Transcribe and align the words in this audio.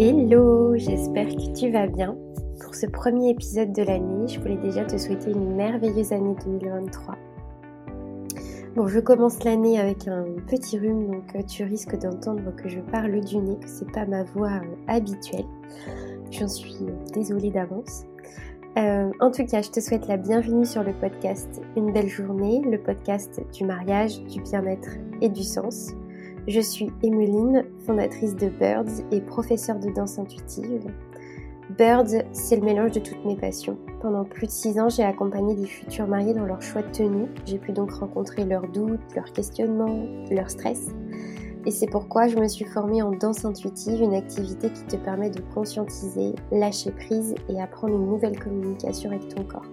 Hello, 0.00 0.76
j'espère 0.76 1.26
que 1.26 1.52
tu 1.58 1.72
vas 1.72 1.88
bien. 1.88 2.16
Pour 2.62 2.72
ce 2.76 2.86
premier 2.86 3.30
épisode 3.30 3.72
de 3.72 3.82
l'année, 3.82 4.28
je 4.28 4.38
voulais 4.38 4.56
déjà 4.58 4.84
te 4.84 4.96
souhaiter 4.96 5.32
une 5.32 5.56
merveilleuse 5.56 6.12
année 6.12 6.36
2023. 6.44 7.16
Bon, 8.76 8.86
je 8.86 9.00
commence 9.00 9.42
l'année 9.42 9.80
avec 9.80 10.06
un 10.06 10.24
petit 10.46 10.78
rhume, 10.78 11.08
donc 11.08 11.34
euh, 11.34 11.42
tu 11.42 11.64
risques 11.64 11.98
d'entendre 11.98 12.54
que 12.54 12.68
je 12.68 12.78
parle 12.78 13.18
du 13.22 13.38
nez, 13.38 13.56
que 13.58 13.66
c'est 13.66 13.90
pas 13.90 14.06
ma 14.06 14.22
voix 14.22 14.60
euh, 14.62 14.76
habituelle. 14.86 15.46
J'en 16.30 16.46
suis 16.46 16.76
désolée 17.12 17.50
d'avance. 17.50 18.04
Euh, 18.78 19.10
en 19.18 19.32
tout 19.32 19.46
cas, 19.46 19.62
je 19.62 19.70
te 19.70 19.80
souhaite 19.80 20.06
la 20.06 20.16
bienvenue 20.16 20.64
sur 20.64 20.84
le 20.84 20.92
podcast 20.92 21.60
Une 21.76 21.92
belle 21.92 22.06
journée, 22.06 22.62
le 22.64 22.78
podcast 22.78 23.42
du 23.52 23.64
mariage, 23.64 24.22
du 24.26 24.40
bien-être 24.42 24.90
et 25.22 25.28
du 25.28 25.42
sens. 25.42 25.92
Je 26.48 26.60
suis 26.60 26.90
Emeline, 27.02 27.66
fondatrice 27.84 28.34
de 28.34 28.48
Birds 28.48 29.04
et 29.12 29.20
professeure 29.20 29.78
de 29.78 29.90
danse 29.90 30.18
intuitive. 30.18 30.86
Birds, 31.76 32.24
c'est 32.32 32.56
le 32.56 32.62
mélange 32.64 32.92
de 32.92 33.00
toutes 33.00 33.22
mes 33.26 33.36
passions. 33.36 33.76
Pendant 34.00 34.24
plus 34.24 34.46
de 34.46 34.50
six 34.50 34.80
ans, 34.80 34.88
j'ai 34.88 35.02
accompagné 35.02 35.54
des 35.54 35.66
futurs 35.66 36.06
mariés 36.06 36.32
dans 36.32 36.46
leur 36.46 36.62
choix 36.62 36.80
de 36.80 36.90
tenue. 36.90 37.26
J'ai 37.44 37.58
pu 37.58 37.72
donc 37.72 37.90
rencontrer 37.90 38.46
leurs 38.46 38.66
doutes, 38.68 39.14
leurs 39.14 39.30
questionnements, 39.30 40.06
leur 40.30 40.48
stress. 40.48 40.86
Et 41.66 41.70
c'est 41.70 41.86
pourquoi 41.86 42.28
je 42.28 42.38
me 42.38 42.48
suis 42.48 42.64
formée 42.64 43.02
en 43.02 43.10
danse 43.10 43.44
intuitive, 43.44 44.00
une 44.00 44.14
activité 44.14 44.70
qui 44.70 44.84
te 44.84 44.96
permet 44.96 45.28
de 45.28 45.42
conscientiser, 45.52 46.34
lâcher 46.50 46.92
prise 46.92 47.34
et 47.50 47.60
apprendre 47.60 47.94
une 47.94 48.06
nouvelle 48.06 48.38
communication 48.38 49.10
avec 49.10 49.28
ton 49.28 49.44
corps. 49.44 49.66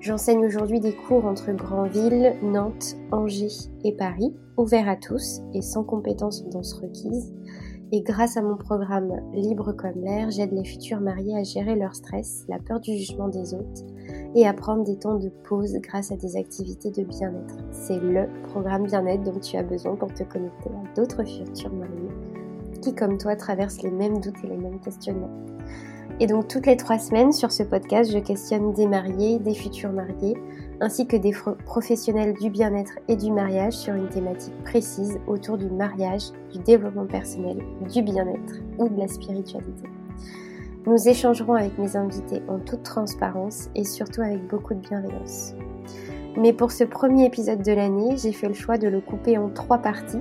J'enseigne 0.00 0.46
aujourd'hui 0.46 0.80
des 0.80 0.94
cours 0.94 1.26
entre 1.26 1.52
Granville, 1.52 2.34
Nantes, 2.42 2.96
Angers 3.12 3.68
et 3.84 3.92
Paris, 3.92 4.34
ouverts 4.56 4.88
à 4.88 4.96
tous 4.96 5.42
et 5.52 5.60
sans 5.60 5.84
compétences 5.84 6.42
ou 6.42 6.48
danse 6.48 6.72
requises. 6.72 7.34
Et 7.92 8.00
grâce 8.00 8.38
à 8.38 8.42
mon 8.42 8.56
programme 8.56 9.12
Libre 9.34 9.72
comme 9.72 10.00
l'air, 10.02 10.30
j'aide 10.30 10.52
les 10.52 10.64
futurs 10.64 11.02
mariés 11.02 11.36
à 11.36 11.42
gérer 11.42 11.76
leur 11.76 11.94
stress, 11.94 12.46
la 12.48 12.58
peur 12.58 12.80
du 12.80 12.96
jugement 12.96 13.28
des 13.28 13.52
autres 13.52 13.82
et 14.34 14.46
à 14.46 14.54
prendre 14.54 14.84
des 14.84 14.96
temps 14.96 15.18
de 15.18 15.28
pause 15.28 15.76
grâce 15.82 16.12
à 16.12 16.16
des 16.16 16.34
activités 16.36 16.90
de 16.90 17.02
bien-être. 17.02 17.58
C'est 17.70 18.00
le 18.00 18.26
programme 18.44 18.84
bien-être 18.84 19.24
dont 19.24 19.38
tu 19.38 19.58
as 19.58 19.62
besoin 19.62 19.96
pour 19.96 20.14
te 20.14 20.22
connecter 20.22 20.70
à 20.70 20.94
d'autres 20.94 21.24
futurs 21.24 21.74
mariés 21.74 22.08
qui, 22.80 22.94
comme 22.94 23.18
toi, 23.18 23.36
traversent 23.36 23.82
les 23.82 23.90
mêmes 23.90 24.18
doutes 24.18 24.42
et 24.44 24.46
les 24.46 24.56
mêmes 24.56 24.80
questionnements. 24.80 25.49
Et 26.22 26.26
donc 26.26 26.48
toutes 26.48 26.66
les 26.66 26.76
trois 26.76 26.98
semaines 26.98 27.32
sur 27.32 27.50
ce 27.50 27.62
podcast, 27.62 28.12
je 28.12 28.18
questionne 28.18 28.74
des 28.74 28.86
mariés, 28.86 29.38
des 29.38 29.54
futurs 29.54 29.90
mariés, 29.90 30.36
ainsi 30.82 31.06
que 31.06 31.16
des 31.16 31.32
professionnels 31.64 32.34
du 32.34 32.50
bien-être 32.50 32.92
et 33.08 33.16
du 33.16 33.32
mariage 33.32 33.72
sur 33.72 33.94
une 33.94 34.08
thématique 34.10 34.54
précise 34.62 35.18
autour 35.26 35.56
du 35.56 35.70
mariage, 35.70 36.24
du 36.52 36.58
développement 36.58 37.06
personnel, 37.06 37.64
du 37.90 38.02
bien-être 38.02 38.60
ou 38.76 38.90
de 38.90 39.00
la 39.00 39.08
spiritualité. 39.08 39.88
Nous 40.86 41.08
échangerons 41.08 41.54
avec 41.54 41.78
mes 41.78 41.96
invités 41.96 42.42
en 42.48 42.58
toute 42.58 42.82
transparence 42.82 43.70
et 43.74 43.84
surtout 43.84 44.20
avec 44.20 44.46
beaucoup 44.46 44.74
de 44.74 44.80
bienveillance. 44.80 45.54
Mais 46.36 46.52
pour 46.52 46.70
ce 46.70 46.84
premier 46.84 47.24
épisode 47.24 47.62
de 47.62 47.72
l'année, 47.72 48.18
j'ai 48.18 48.32
fait 48.32 48.48
le 48.48 48.54
choix 48.54 48.76
de 48.76 48.88
le 48.88 49.00
couper 49.00 49.38
en 49.38 49.48
trois 49.48 49.78
parties 49.78 50.20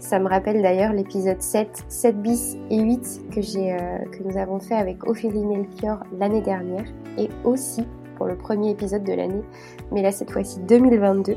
ça 0.00 0.18
me 0.18 0.28
rappelle 0.28 0.62
d'ailleurs 0.62 0.92
l'épisode 0.92 1.40
7, 1.40 1.84
7 1.88 2.22
bis 2.22 2.56
et 2.70 2.80
8 2.80 3.20
que, 3.30 3.40
euh, 3.40 3.98
que 4.10 4.22
nous 4.24 4.36
avons 4.38 4.58
fait 4.58 4.74
avec 4.74 5.06
Ophélie 5.06 5.44
Melchior 5.44 6.02
l'année 6.18 6.40
dernière 6.40 6.86
et 7.18 7.28
aussi 7.44 7.84
pour 8.16 8.26
le 8.26 8.36
premier 8.36 8.70
épisode 8.70 9.04
de 9.04 9.12
l'année, 9.12 9.42
mais 9.92 10.02
là 10.02 10.10
cette 10.10 10.30
fois-ci 10.30 10.60
2022. 10.60 11.36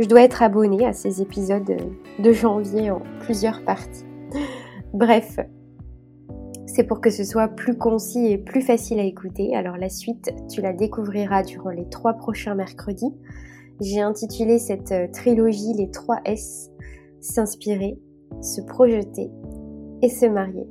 Je 0.00 0.06
dois 0.06 0.22
être 0.22 0.42
abonnée 0.42 0.86
à 0.86 0.92
ces 0.92 1.20
épisodes 1.22 1.76
de 2.18 2.32
janvier 2.32 2.90
en 2.90 3.02
plusieurs 3.20 3.62
parties. 3.64 4.04
Bref, 4.94 5.38
c'est 6.66 6.84
pour 6.84 7.00
que 7.00 7.10
ce 7.10 7.24
soit 7.24 7.48
plus 7.48 7.76
concis 7.76 8.26
et 8.26 8.38
plus 8.38 8.62
facile 8.62 8.98
à 8.98 9.04
écouter. 9.04 9.54
Alors 9.54 9.76
la 9.76 9.90
suite, 9.90 10.32
tu 10.50 10.62
la 10.62 10.72
découvriras 10.72 11.42
durant 11.42 11.70
les 11.70 11.88
trois 11.88 12.14
prochains 12.14 12.54
mercredis. 12.54 13.14
J'ai 13.80 14.00
intitulé 14.00 14.58
cette 14.58 14.92
euh, 14.92 15.06
trilogie 15.10 15.72
les 15.74 15.90
3 15.90 16.20
S 16.26 16.70
s'inspirer, 17.20 17.98
se 18.42 18.60
projeter 18.62 19.30
et 20.02 20.08
se 20.08 20.26
marier. 20.26 20.66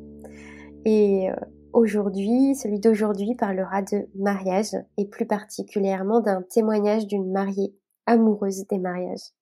Et 0.86 1.30
euh, 1.30 1.36
aujourd'hui, 1.74 2.56
celui 2.56 2.80
d'aujourd'hui 2.80 3.36
parlera 3.36 3.82
de 3.82 4.08
mariage 4.16 4.76
et 4.98 5.08
plus 5.08 5.26
particulièrement 5.26 6.22
d'un 6.22 6.42
témoignage 6.42 7.08
d'une 7.08 7.32
mariée 7.32 7.76
amoureuse 8.06 8.66
des 8.68 8.80
mariages. 8.80 9.34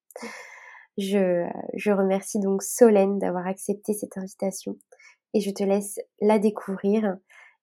Je, 0.98 1.48
je 1.76 1.92
remercie 1.92 2.40
donc 2.40 2.64
Solène 2.64 3.20
d'avoir 3.20 3.46
accepté 3.46 3.94
cette 3.94 4.18
invitation 4.18 4.78
et 5.34 5.42
je 5.42 5.52
te 5.52 5.64
laisse 5.64 6.00
la 6.22 6.40
découvrir 6.40 7.18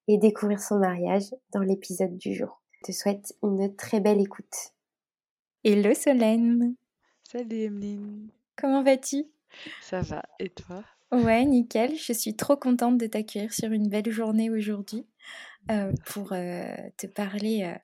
et 0.06 0.18
découvrir 0.18 0.60
son 0.60 0.78
mariage 0.78 1.34
dans 1.52 1.60
l'épisode 1.62 2.16
du 2.16 2.34
jour. 2.34 2.62
Je 2.72 2.92
te 2.92 2.92
souhaite 2.92 3.34
une 3.42 3.74
très 3.74 4.00
belle 4.00 4.20
écoute. 4.20 4.72
Hello 5.64 5.94
Solène 5.94 6.76
Salut 7.24 7.62
Emeline 7.62 8.28
Comment 8.56 8.82
vas-tu? 8.82 9.24
Ça 9.80 10.00
va, 10.00 10.22
et 10.38 10.50
toi? 10.50 10.84
Ouais, 11.12 11.44
nickel. 11.44 11.96
Je 11.96 12.12
suis 12.12 12.34
trop 12.34 12.56
contente 12.56 12.98
de 12.98 13.06
t'accueillir 13.06 13.52
sur 13.52 13.70
une 13.70 13.88
belle 13.88 14.10
journée 14.10 14.50
aujourd'hui 14.50 15.06
euh, 15.70 15.92
pour 16.06 16.32
euh, 16.32 16.74
te 16.96 17.06
parler 17.06 17.62
euh, 17.62 17.78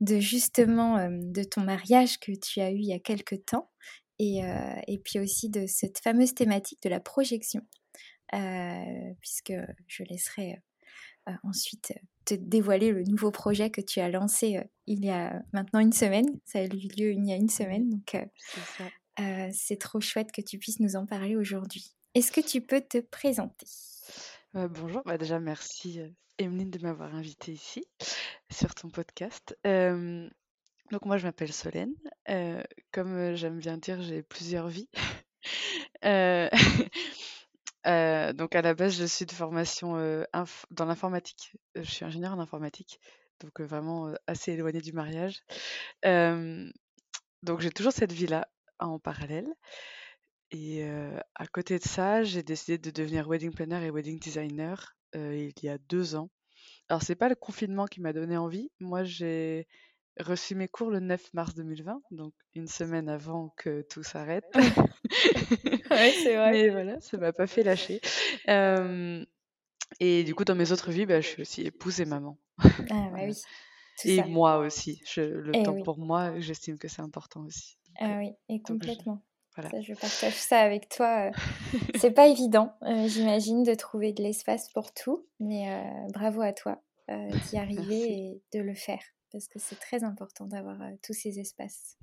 de 0.00 0.20
justement 0.20 1.08
de 1.10 1.42
ton 1.44 1.62
mariage 1.62 2.18
que 2.20 2.32
tu 2.32 2.60
as 2.60 2.70
eu 2.70 2.76
il 2.76 2.86
y 2.86 2.92
a 2.92 2.98
quelques 2.98 3.44
temps 3.46 3.70
et, 4.18 4.42
et 4.86 4.98
puis 4.98 5.18
aussi 5.18 5.48
de 5.50 5.66
cette 5.66 5.98
fameuse 5.98 6.34
thématique 6.34 6.80
de 6.82 6.88
la 6.88 7.00
projection, 7.00 7.62
puisque 9.20 9.54
je 9.88 10.04
laisserai 10.04 10.62
ensuite 11.42 11.94
te 12.24 12.34
dévoiler 12.34 12.92
le 12.92 13.02
nouveau 13.02 13.32
projet 13.32 13.70
que 13.70 13.80
tu 13.80 13.98
as 13.98 14.08
lancé 14.08 14.60
il 14.86 15.04
y 15.04 15.10
a 15.10 15.42
maintenant 15.52 15.80
une 15.80 15.92
semaine. 15.92 16.26
Ça 16.44 16.60
a 16.60 16.64
eu 16.64 16.68
lieu 16.68 17.12
il 17.12 17.26
y 17.26 17.32
a 17.32 17.36
une 17.36 17.48
semaine, 17.48 17.90
donc 17.90 18.16
euh, 19.20 19.48
c'est 19.52 19.78
trop 19.78 20.00
chouette 20.00 20.32
que 20.32 20.40
tu 20.40 20.58
puisses 20.58 20.80
nous 20.80 20.96
en 20.96 21.06
parler 21.06 21.36
aujourd'hui. 21.36 21.94
Est-ce 22.14 22.32
que 22.32 22.40
tu 22.40 22.60
peux 22.60 22.80
te 22.80 22.98
présenter? 22.98 23.66
Euh, 24.56 24.68
Bonjour, 24.68 25.02
bah 25.04 25.18
déjà 25.18 25.40
merci 25.40 26.00
euh, 26.00 26.08
Emeline 26.38 26.70
de 26.70 26.78
m'avoir 26.80 27.14
invitée 27.14 27.52
ici 27.52 27.84
sur 28.50 28.74
ton 28.74 28.88
podcast. 28.88 29.56
donc 29.64 31.04
moi 31.04 31.16
je 31.16 31.26
m'appelle 31.26 31.52
Solène. 31.52 31.94
comme 32.92 33.34
j'aime 33.34 33.58
bien 33.58 33.78
dire, 33.78 34.02
j'ai 34.02 34.22
plusieurs 34.22 34.68
vies. 34.68 34.88
donc 38.34 38.54
à 38.54 38.62
la 38.62 38.74
base, 38.74 38.96
je 38.96 39.04
suis 39.04 39.26
de 39.26 39.32
formation 39.32 40.24
dans 40.70 40.84
l'informatique. 40.84 41.56
Je 41.74 41.90
suis 41.90 42.04
ingénieure 42.04 42.32
en 42.32 42.40
informatique, 42.40 43.00
donc 43.40 43.60
vraiment 43.60 44.12
assez 44.26 44.52
éloignée 44.52 44.80
du 44.80 44.92
mariage. 44.92 45.42
donc 46.02 47.60
j'ai 47.60 47.70
toujours 47.70 47.92
cette 47.92 48.12
vie-là 48.12 48.48
en 48.78 48.98
parallèle. 48.98 49.48
Et 50.50 50.84
à 51.34 51.46
côté 51.46 51.78
de 51.78 51.84
ça, 51.84 52.22
j'ai 52.22 52.42
décidé 52.42 52.78
de 52.78 52.90
devenir 52.90 53.28
wedding 53.28 53.52
planner 53.52 53.84
et 53.84 53.90
wedding 53.90 54.20
designer 54.20 54.94
il 55.14 55.52
y 55.62 55.68
a 55.68 55.78
deux 55.78 56.14
ans. 56.14 56.30
Alors, 56.88 57.02
c'est 57.02 57.14
pas 57.14 57.28
le 57.28 57.34
confinement 57.34 57.86
qui 57.86 58.00
m'a 58.00 58.12
donné 58.12 58.36
envie. 58.36 58.70
Moi, 58.80 59.04
j'ai 59.04 59.66
reçu 60.20 60.54
mes 60.54 60.68
cours 60.68 60.90
le 60.90 61.00
9 61.00 61.32
mars 61.32 61.54
2020, 61.54 62.00
donc 62.12 62.32
une 62.54 62.68
semaine 62.68 63.08
avant 63.08 63.52
que 63.56 63.82
tout 63.82 64.02
s'arrête. 64.02 64.44
ouais, 65.90 66.12
c'est 66.22 66.36
vrai. 66.36 66.52
Mais 66.52 66.68
voilà, 66.68 67.00
ça 67.00 67.16
m'a 67.16 67.32
pas 67.32 67.46
fait 67.46 67.62
lâcher. 67.62 68.00
et 70.00 70.24
du 70.24 70.34
coup, 70.34 70.44
dans 70.44 70.54
mes 70.54 70.72
autres 70.72 70.90
vies, 70.90 71.06
bah, 71.06 71.20
je 71.20 71.26
suis 71.26 71.42
aussi 71.42 71.62
épouse 71.62 72.00
et 72.00 72.04
maman. 72.04 72.38
Ah, 72.58 72.68
bah 72.90 73.10
oui. 73.14 73.34
Et 74.04 74.22
moi 74.24 74.58
aussi. 74.58 75.00
Je, 75.06 75.22
le 75.22 75.52
temps 75.64 75.80
pour 75.82 75.98
moi, 75.98 76.38
j'estime 76.40 76.78
que 76.78 76.88
c'est 76.88 77.02
important 77.02 77.44
aussi. 77.44 77.78
Ah 78.00 78.18
oui, 78.18 78.32
et 78.48 78.60
complètement. 78.60 79.22
Ça, 79.56 79.80
je 79.80 79.94
partage 79.94 80.34
ça 80.34 80.60
avec 80.60 80.88
toi. 80.88 81.28
Euh. 81.28 81.32
c'est 82.00 82.10
pas 82.10 82.26
évident, 82.26 82.76
euh, 82.82 83.06
j'imagine, 83.06 83.62
de 83.62 83.74
trouver 83.74 84.12
de 84.12 84.22
l'espace 84.22 84.68
pour 84.70 84.92
tout, 84.92 85.26
mais 85.38 85.72
euh, 85.72 86.08
bravo 86.12 86.40
à 86.40 86.52
toi 86.52 86.82
d'y 87.08 87.58
arriver 87.58 88.12
et 88.12 88.42
de 88.52 88.60
le 88.60 88.74
faire, 88.74 89.02
parce 89.30 89.46
que 89.46 89.58
c'est 89.58 89.78
très 89.78 90.02
important 90.02 90.46
d'avoir 90.46 90.78
tous 91.02 91.12
ces 91.12 91.38
espaces. 91.38 91.98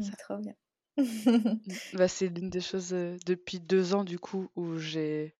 C'est 0.00 0.16
trop 0.16 0.36
bien. 0.36 0.54
bah, 1.94 2.08
c'est 2.08 2.28
l'une 2.28 2.50
des 2.50 2.60
choses 2.60 2.90
depuis 2.90 3.60
deux 3.60 3.94
ans, 3.94 4.04
du 4.04 4.18
coup, 4.18 4.48
où 4.56 4.76
j'ai 4.76 5.36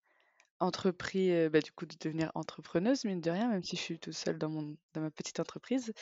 entrepris, 0.60 1.48
bah, 1.48 1.60
du 1.60 1.72
coup, 1.72 1.86
de 1.86 1.94
devenir 2.00 2.32
entrepreneuse, 2.34 3.04
mine 3.04 3.20
de 3.20 3.30
rien, 3.30 3.48
même 3.48 3.62
si 3.62 3.76
je 3.76 3.80
suis 3.82 3.98
toute 3.98 4.14
seule 4.14 4.38
dans 4.38 4.48
mon 4.48 4.76
dans 4.94 5.00
ma 5.00 5.10
petite 5.10 5.40
entreprise. 5.40 5.92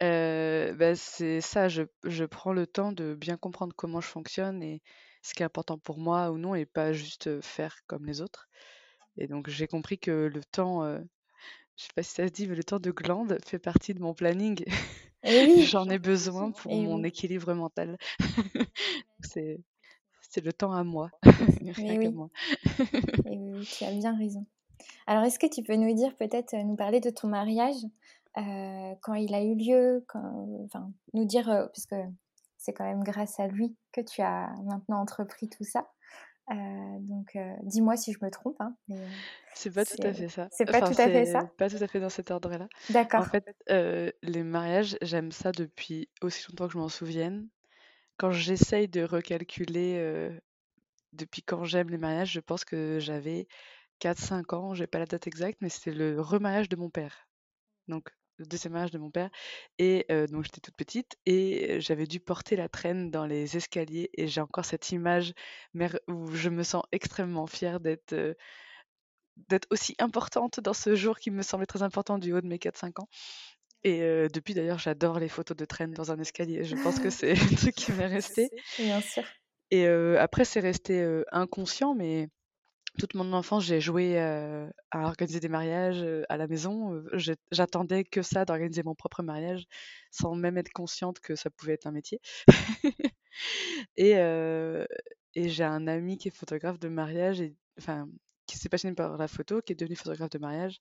bah, 0.00 0.94
c'est 0.94 1.40
ça, 1.40 1.68
je 1.68 1.82
je 2.04 2.24
prends 2.24 2.52
le 2.52 2.66
temps 2.66 2.92
de 2.92 3.14
bien 3.14 3.36
comprendre 3.36 3.74
comment 3.76 4.00
je 4.00 4.08
fonctionne 4.08 4.62
et 4.62 4.82
ce 5.22 5.34
qui 5.34 5.42
est 5.42 5.46
important 5.46 5.78
pour 5.78 5.98
moi 5.98 6.30
ou 6.30 6.38
non 6.38 6.54
et 6.54 6.64
pas 6.66 6.92
juste, 6.92 7.40
faire 7.42 7.76
comme 7.86 8.06
les 8.06 8.20
autres 8.20 8.48
et 9.18 9.26
donc 9.26 9.50
j'ai 9.50 9.66
compris 9.66 9.98
que 9.98 10.30
le 10.32 10.44
temps, 10.44 10.84
je 11.76 11.82
sais 11.82 11.92
pas 11.94 12.02
si 12.02 12.12
ça 12.14 12.26
se 12.26 12.32
dit, 12.32 12.46
mais 12.46 12.54
le 12.54 12.64
temps 12.64 12.78
de 12.78 12.90
glande 12.90 13.38
fait 13.44 13.58
partie 13.58 13.94
de 13.94 14.00
mon 14.00 14.14
planning. 14.14 14.64
J'en 15.72 15.88
ai 15.90 15.98
besoin 15.98 16.52
pour 16.52 16.72
mon 16.74 17.02
équilibre 17.02 17.52
mental. 17.52 17.98
C'est 19.20 19.58
c'est 20.28 20.44
le 20.44 20.52
temps 20.52 20.72
à 20.72 20.84
moi. 20.84 21.10
Rien 21.22 21.98
oui. 21.98 22.12
moi. 22.12 22.30
Et 23.26 23.38
oui, 23.38 23.64
tu 23.64 23.84
as 23.84 23.92
bien 23.92 24.16
raison. 24.16 24.46
Alors, 25.06 25.24
est-ce 25.24 25.38
que 25.38 25.46
tu 25.46 25.62
peux 25.62 25.74
nous 25.74 25.94
dire, 25.94 26.14
peut-être, 26.16 26.54
nous 26.54 26.76
parler 26.76 27.00
de 27.00 27.10
ton 27.10 27.28
mariage, 27.28 27.76
quand 28.34 29.14
il 29.14 29.34
a 29.34 29.42
eu 29.42 29.56
lieu, 29.56 30.04
enfin, 30.64 30.92
nous 31.14 31.24
dire, 31.24 31.68
puisque 31.72 31.96
c'est 32.56 32.72
quand 32.72 32.84
même 32.84 33.02
grâce 33.02 33.40
à 33.40 33.48
lui 33.48 33.74
que 33.92 34.00
tu 34.00 34.22
as 34.22 34.54
maintenant 34.64 35.00
entrepris 35.00 35.48
tout 35.48 35.64
ça. 35.64 35.88
donc, 36.48 37.36
dis-moi 37.62 37.96
si 37.96 38.12
je 38.12 38.18
me 38.22 38.30
trompe. 38.30 38.60
Hein, 38.60 38.76
c'est 39.54 39.74
pas 39.74 39.84
tout 39.84 40.00
à 40.02 40.12
fait 40.12 40.28
ça. 40.28 40.48
C'est 40.52 40.66
pas 40.66 40.80
tout 40.80 41.00
à 41.00 41.06
fait 41.08 41.26
ça? 41.26 41.50
Pas 41.56 41.68
tout 41.68 41.82
à 41.82 41.88
fait 41.88 42.00
dans 42.00 42.10
cet 42.10 42.30
ordre-là. 42.30 42.68
D'accord. 42.90 43.22
En 43.22 43.24
fait, 43.24 43.44
les 44.22 44.42
mariages, 44.44 44.96
j'aime 45.02 45.32
ça 45.32 45.50
depuis 45.50 46.08
aussi 46.22 46.46
longtemps 46.50 46.68
que 46.68 46.74
je 46.74 46.78
m'en 46.78 46.88
souvienne. 46.88 47.48
Quand 48.18 48.30
j'essaye 48.32 48.88
de 48.88 49.02
recalculer 49.02 50.30
depuis 51.12 51.42
quand 51.42 51.64
j'aime 51.64 51.88
les 51.88 51.98
mariages, 51.98 52.32
je 52.32 52.40
pense 52.40 52.64
que 52.64 52.98
j'avais 53.00 53.48
4-5 54.00 54.54
ans, 54.54 54.74
j'ai 54.74 54.86
pas 54.86 54.98
la 54.98 55.06
date 55.06 55.26
exacte, 55.26 55.58
mais 55.60 55.70
c'était 55.70 55.92
le 55.92 56.20
remariage 56.20 56.68
de 56.68 56.76
mon 56.76 56.90
père. 56.90 57.26
Donc, 57.88 58.10
le 58.36 58.46
deuxième 58.46 58.74
mariage 58.74 58.90
de 58.90 58.98
mon 58.98 59.10
père. 59.10 59.30
Et 59.78 60.06
donc, 60.30 60.44
j'étais 60.44 60.60
toute 60.60 60.76
petite 60.76 61.16
et 61.26 61.80
j'avais 61.80 62.06
dû 62.06 62.20
porter 62.20 62.56
la 62.56 62.68
traîne 62.68 63.10
dans 63.10 63.24
les 63.26 63.56
escaliers. 63.56 64.10
Et 64.14 64.28
j'ai 64.28 64.40
encore 64.40 64.64
cette 64.64 64.90
image 64.90 65.32
où 66.08 66.30
je 66.32 66.48
me 66.48 66.62
sens 66.62 66.82
extrêmement 66.92 67.46
fière 67.46 67.80
d'être 67.80 68.14
d'être 69.48 69.68
aussi 69.70 69.94
importante 70.00 70.58
dans 70.58 70.74
ce 70.74 70.96
jour 70.96 71.18
qui 71.18 71.30
me 71.30 71.42
semblait 71.42 71.66
très 71.66 71.82
important 71.82 72.18
du 72.18 72.32
haut 72.32 72.40
de 72.40 72.48
mes 72.48 72.58
4-5 72.58 73.00
ans. 73.00 73.08
Et 73.88 74.28
depuis 74.28 74.54
d'ailleurs, 74.54 74.78
j'adore 74.78 75.18
les 75.18 75.28
photos 75.28 75.56
de 75.56 75.64
traîne 75.64 75.92
dans 75.92 76.12
un 76.12 76.18
escalier. 76.18 76.64
Je 76.64 76.76
pense 76.76 76.98
que 76.98 77.10
c'est 77.10 77.32
un 77.32 77.56
truc 77.56 77.74
qui 77.74 77.92
m'est 77.92 78.06
resté. 78.06 78.50
Bien 78.78 79.00
sûr. 79.00 79.24
Et 79.70 79.86
après, 79.86 80.44
c'est 80.44 80.60
resté 80.60 81.06
inconscient, 81.30 81.94
mais 81.94 82.28
toute 82.98 83.14
mon 83.14 83.32
enfance, 83.32 83.64
j'ai 83.64 83.80
joué 83.80 84.18
à 84.18 84.70
organiser 84.92 85.40
des 85.40 85.48
mariages 85.48 86.04
à 86.28 86.36
la 86.36 86.46
maison. 86.46 87.02
J'attendais 87.50 88.04
que 88.04 88.22
ça, 88.22 88.44
d'organiser 88.44 88.82
mon 88.82 88.94
propre 88.94 89.22
mariage, 89.22 89.64
sans 90.10 90.34
même 90.34 90.58
être 90.58 90.72
consciente 90.72 91.20
que 91.20 91.36
ça 91.36 91.50
pouvait 91.50 91.74
être 91.74 91.86
un 91.86 91.92
métier. 91.92 92.20
et, 93.96 94.12
et 95.34 95.48
j'ai 95.48 95.64
un 95.64 95.86
ami 95.86 96.18
qui 96.18 96.28
est 96.28 96.36
photographe 96.36 96.78
de 96.78 96.88
mariage, 96.88 97.40
et, 97.40 97.54
enfin, 97.78 98.08
qui 98.48 98.58
s'est 98.58 98.68
passionné 98.68 98.94
par 98.96 99.16
la 99.16 99.28
photo, 99.28 99.60
qui 99.62 99.72
est 99.72 99.76
devenu 99.76 99.94
photographe 99.94 100.30
de 100.30 100.38
mariage. 100.38 100.80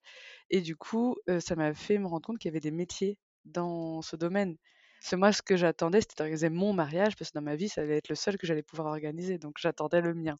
Et 0.49 0.61
du 0.61 0.75
coup, 0.75 1.17
ça 1.39 1.55
m'a 1.55 1.73
fait 1.73 1.99
me 1.99 2.07
rendre 2.07 2.25
compte 2.25 2.39
qu'il 2.39 2.49
y 2.49 2.53
avait 2.53 2.59
des 2.59 2.71
métiers 2.71 3.19
dans 3.45 4.01
ce 4.01 4.15
domaine. 4.15 4.57
Que 5.07 5.15
moi, 5.15 5.31
ce 5.31 5.43
que 5.43 5.55
j'attendais, 5.57 6.01
c'était 6.01 6.15
d'organiser 6.17 6.49
mon 6.49 6.73
mariage, 6.73 7.15
parce 7.15 7.31
que 7.31 7.37
dans 7.37 7.43
ma 7.43 7.55
vie, 7.55 7.69
ça 7.69 7.81
allait 7.81 7.97
être 7.97 8.09
le 8.09 8.15
seul 8.15 8.37
que 8.37 8.47
j'allais 8.47 8.63
pouvoir 8.63 8.87
organiser. 8.87 9.37
Donc, 9.37 9.57
j'attendais 9.59 10.01
le 10.01 10.15
mien. 10.15 10.39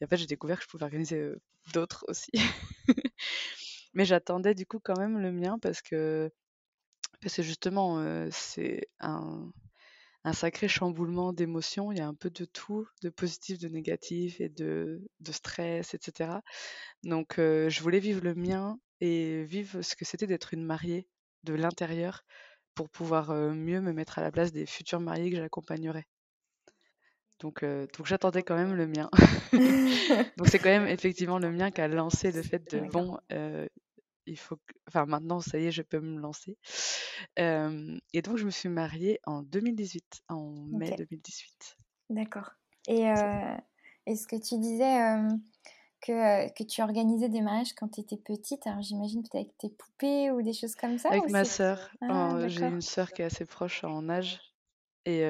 Et 0.00 0.04
en 0.04 0.08
fait, 0.08 0.18
j'ai 0.18 0.26
découvert 0.26 0.58
que 0.58 0.64
je 0.64 0.68
pouvais 0.68 0.84
organiser 0.84 1.32
d'autres 1.72 2.04
aussi. 2.08 2.30
Mais 3.94 4.04
j'attendais 4.04 4.54
du 4.54 4.66
coup 4.66 4.80
quand 4.82 4.98
même 4.98 5.18
le 5.18 5.32
mien 5.32 5.58
parce 5.60 5.82
que, 5.82 6.30
parce 7.20 7.36
que 7.36 7.42
justement, 7.42 8.02
c'est 8.30 8.88
un, 9.00 9.50
un, 10.24 10.32
sacré 10.32 10.68
chamboulement 10.68 11.32
d'émotions. 11.32 11.92
Il 11.92 11.98
y 11.98 12.00
a 12.00 12.06
un 12.06 12.14
peu 12.14 12.30
de 12.30 12.44
tout, 12.44 12.86
de 13.02 13.10
positif, 13.10 13.58
de 13.58 13.68
négatif 13.68 14.40
et 14.40 14.48
de, 14.48 15.02
de 15.20 15.32
stress, 15.32 15.94
etc. 15.94 16.30
Donc, 17.02 17.34
je 17.38 17.82
voulais 17.82 18.00
vivre 18.00 18.22
le 18.22 18.34
mien 18.34 18.78
et 19.00 19.44
vivre 19.44 19.82
ce 19.82 19.96
que 19.96 20.04
c'était 20.04 20.26
d'être 20.26 20.54
une 20.54 20.64
mariée 20.64 21.06
de 21.44 21.54
l'intérieur 21.54 22.24
pour 22.74 22.88
pouvoir 22.88 23.32
mieux 23.32 23.80
me 23.80 23.92
mettre 23.92 24.18
à 24.18 24.22
la 24.22 24.30
place 24.30 24.52
des 24.52 24.66
futurs 24.66 25.00
mariés 25.00 25.30
que 25.30 25.36
j'accompagnerais. 25.36 26.06
Donc, 27.40 27.64
donc 27.64 28.06
j'attendais 28.06 28.42
quand 28.42 28.56
même 28.56 28.74
le 28.74 28.86
mien. 28.86 29.10
donc 30.36 30.48
c'est 30.48 30.58
quand 30.58 30.70
même 30.70 30.86
effectivement 30.86 31.38
le 31.38 31.50
mien 31.50 31.70
qui 31.70 31.80
a 31.80 31.88
lancé 31.88 32.32
le 32.32 32.42
fait 32.42 32.72
de 32.72 32.80
bon, 32.80 33.18
il 34.26 34.38
faut, 34.38 34.58
enfin 34.88 35.06
maintenant 35.06 35.40
ça 35.40 35.58
y 35.58 35.66
est, 35.66 35.72
je 35.72 35.82
peux 35.82 36.00
me 36.00 36.20
lancer. 36.20 36.56
et 37.36 38.22
donc 38.22 38.36
je 38.36 38.44
me 38.44 38.50
suis 38.50 38.68
mariée 38.68 39.20
en 39.24 39.42
2018, 39.42 40.22
en 40.28 40.52
mai 40.70 40.94
2018. 40.96 41.76
D'accord. 42.10 42.50
Et 42.88 43.02
est-ce 44.06 44.26
que 44.26 44.36
tu 44.36 44.58
disais 44.58 44.98
que, 46.00 46.52
que, 46.52 46.64
tu 46.64 46.82
organisais 46.82 47.28
des 47.28 47.40
mariages 47.40 47.74
quand 47.74 47.88
tu 47.88 48.00
étais 48.00 48.16
petite? 48.16 48.66
Alors 48.66 48.82
j'imagine 48.82 49.22
peut-être 49.22 49.46
avec 49.46 49.58
tes 49.58 49.70
poupées 49.70 50.30
ou 50.30 50.42
des 50.42 50.52
choses 50.52 50.74
comme 50.74 50.98
ça 50.98 51.10
Avec 51.10 51.30
ma 51.30 51.44
sœur. 51.44 51.90
Ah, 52.00 52.48
j'ai 52.48 52.66
une 52.66 52.80
sœur 52.80 53.12
qui 53.12 53.22
est 53.22 53.26
assez 53.26 53.44
proche 53.44 53.84
en 53.84 54.08
âge. 54.08 54.40
Et, 55.04 55.20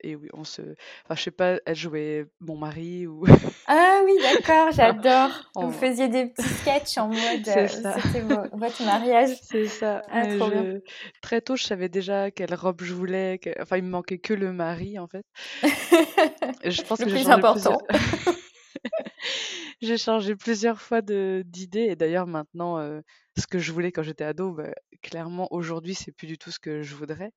et 0.00 0.16
oui, 0.16 0.28
on 0.32 0.44
se. 0.44 0.62
Enfin, 1.04 1.14
je 1.14 1.22
sais 1.22 1.30
pas, 1.30 1.60
elle 1.66 1.76
jouait 1.76 2.26
mon 2.40 2.56
mari 2.56 3.06
ou. 3.06 3.24
Ah 3.66 4.00
oui, 4.04 4.12
d'accord, 4.20 4.70
j'adore. 4.72 5.30
Vous 5.54 5.72
faisiez 5.72 6.08
des 6.08 6.26
petits 6.26 6.48
sketchs 6.48 6.98
en 6.98 7.08
mode. 7.08 7.44
C'était 7.44 8.20
votre 8.52 8.82
mariage. 8.84 9.36
C'est 9.42 9.66
ça. 9.68 10.02
Ah, 10.10 10.26
trop 10.36 10.50
bien. 10.50 10.78
Très 11.20 11.40
tôt, 11.40 11.56
je 11.56 11.64
savais 11.64 11.88
déjà 11.88 12.30
quelle 12.30 12.54
robe 12.54 12.82
je 12.82 12.94
voulais. 12.94 13.38
Enfin, 13.60 13.76
il 13.76 13.84
me 13.84 13.90
manquait 13.90 14.18
que 14.18 14.34
le 14.34 14.52
mari, 14.52 14.98
en 14.98 15.06
fait. 15.06 15.24
je 15.62 16.82
pense 16.82 17.00
Le 17.00 17.06
que 17.06 17.10
plus 17.10 17.30
important. 17.30 17.78
j'ai 19.80 19.98
changé 19.98 20.36
plusieurs 20.36 20.80
fois 20.80 21.00
d'idée. 21.02 21.86
Et 21.90 21.96
d'ailleurs, 21.96 22.26
maintenant, 22.26 22.78
ce 23.38 23.46
que 23.46 23.58
je 23.58 23.72
voulais 23.72 23.92
quand 23.92 24.02
j'étais 24.02 24.24
ado, 24.24 24.52
bah, 24.52 24.70
clairement, 25.02 25.48
aujourd'hui, 25.50 25.94
c'est 25.94 26.12
plus 26.12 26.26
du 26.26 26.38
tout 26.38 26.50
ce 26.50 26.58
que 26.58 26.82
je 26.82 26.94
voudrais. 26.94 27.32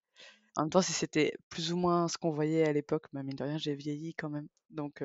En 0.56 0.64
même 0.64 0.70
temps, 0.70 0.82
si 0.82 0.94
c'était 0.94 1.34
plus 1.50 1.74
ou 1.74 1.78
moins 1.78 2.08
ce 2.08 2.18
qu'on 2.18 2.32
voyait 2.32 2.68
à 2.68 2.74
l'époque, 2.74 3.06
bah, 3.14 3.24
mine 3.24 3.36
de 3.36 3.44
rien, 3.44 3.58
j'ai 3.58 3.76
vieilli 3.76 4.14
quand 4.14 4.30
même. 4.30 4.48
Donc, 4.70 5.04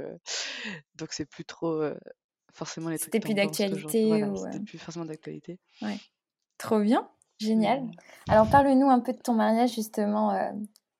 donc 0.94 1.12
c'est 1.12 1.26
plus 1.26 1.44
trop 1.44 1.82
forcément 2.52 2.88
les 2.88 2.99
trucs. 2.99 3.12
C'était 3.12 3.20
plus 3.20 3.35
d'actualité. 3.35 4.06
Voilà, 4.06 4.35
C'était 4.37 4.64
plus 4.64 4.79
forcément 4.79 5.05
d'actualité. 5.05 5.58
Ouais. 5.82 5.99
Trop 6.58 6.81
bien, 6.81 7.11
génial. 7.38 7.91
Alors, 8.29 8.49
parle-nous 8.49 8.88
un 8.91 9.00
peu 9.00 9.12
de 9.12 9.19
ton 9.19 9.35
mariage, 9.35 9.75
justement. 9.75 10.52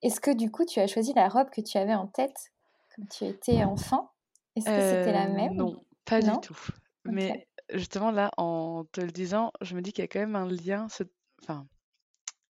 Est-ce 0.03 0.21
que 0.21 0.31
du 0.31 0.51
coup, 0.51 0.65
tu 0.65 0.81
as 0.81 0.87
choisi 0.87 1.13
la 1.15 1.29
robe 1.29 1.51
que 1.51 1.61
tu 1.61 1.77
avais 1.79 1.95
en 1.95 2.07
tête 2.07 2.53
quand 2.97 3.07
tu 3.09 3.25
étais 3.25 3.63
enfant? 3.65 4.11
Est-ce 4.57 4.67
que 4.67 4.81
c'était 4.81 5.13
la 5.13 5.29
même? 5.29 5.55
Non, 5.55 5.85
pas 6.05 6.21
du 6.21 6.31
tout. 6.43 6.59
Mais 7.05 7.47
justement, 7.73 8.11
là, 8.11 8.31
en 8.37 8.85
te 8.91 9.01
le 9.01 9.11
disant, 9.13 9.53
je 9.61 9.77
me 9.77 9.83
dis 9.83 9.93
qu'il 9.93 10.03
y 10.03 10.05
a 10.05 10.09
quand 10.09 10.21
même 10.21 10.37
un 10.37 10.49
lien. 10.49 10.87
Enfin, 11.43 11.67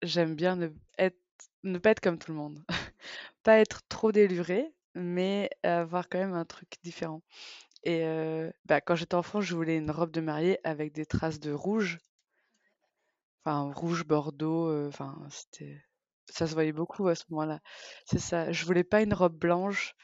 j'aime 0.03 0.35
bien 0.35 0.59
être 0.99 1.19
ne 1.62 1.79
pas 1.79 1.91
être 1.91 2.00
comme 2.00 2.19
tout 2.19 2.33
le 2.33 2.39
monde. 2.39 2.65
Pas 3.44 3.58
être 3.58 3.82
trop 3.89 4.13
déluré, 4.13 4.72
mais 4.94 5.51
avoir 5.65 6.08
quand 6.08 6.19
même 6.19 6.34
un 6.34 6.44
truc 6.44 6.69
différent. 6.84 7.22
Et 7.84 8.05
bah, 8.67 8.81
quand 8.81 8.94
j'étais 8.94 9.17
enfant, 9.17 9.41
je 9.41 9.55
voulais 9.56 9.77
une 9.77 9.91
robe 9.91 10.13
de 10.13 10.20
mariée 10.20 10.58
avec 10.65 10.93
des 10.93 11.06
traces 11.06 11.41
de 11.41 11.53
rouge. 11.53 11.99
Enfin, 13.44 13.72
rouge, 13.75 14.05
bordeaux, 14.05 14.87
enfin, 14.87 15.19
c'était 15.31 15.82
ça 16.31 16.46
se 16.46 16.55
voyait 16.55 16.72
beaucoup 16.72 17.08
à 17.08 17.15
ce 17.15 17.25
moment-là. 17.31 17.61
C'est 18.06 18.19
ça. 18.19 18.53
Je 18.53 18.65
voulais 18.65 18.84
pas 18.84 19.03
une 19.03 19.15
robe 19.15 19.37
blanche. 19.37 19.94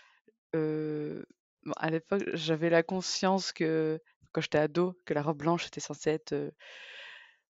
à 0.54 1.90
l'époque, 1.90 2.24
j'avais 2.34 2.70
la 2.70 2.82
conscience 2.82 3.52
que 3.52 4.00
quand 4.32 4.40
j'étais 4.40 4.58
ado, 4.58 4.98
que 5.06 5.14
la 5.14 5.22
robe 5.22 5.38
blanche 5.38 5.66
était 5.66 5.80
censée 5.80 6.10
être 6.10 6.34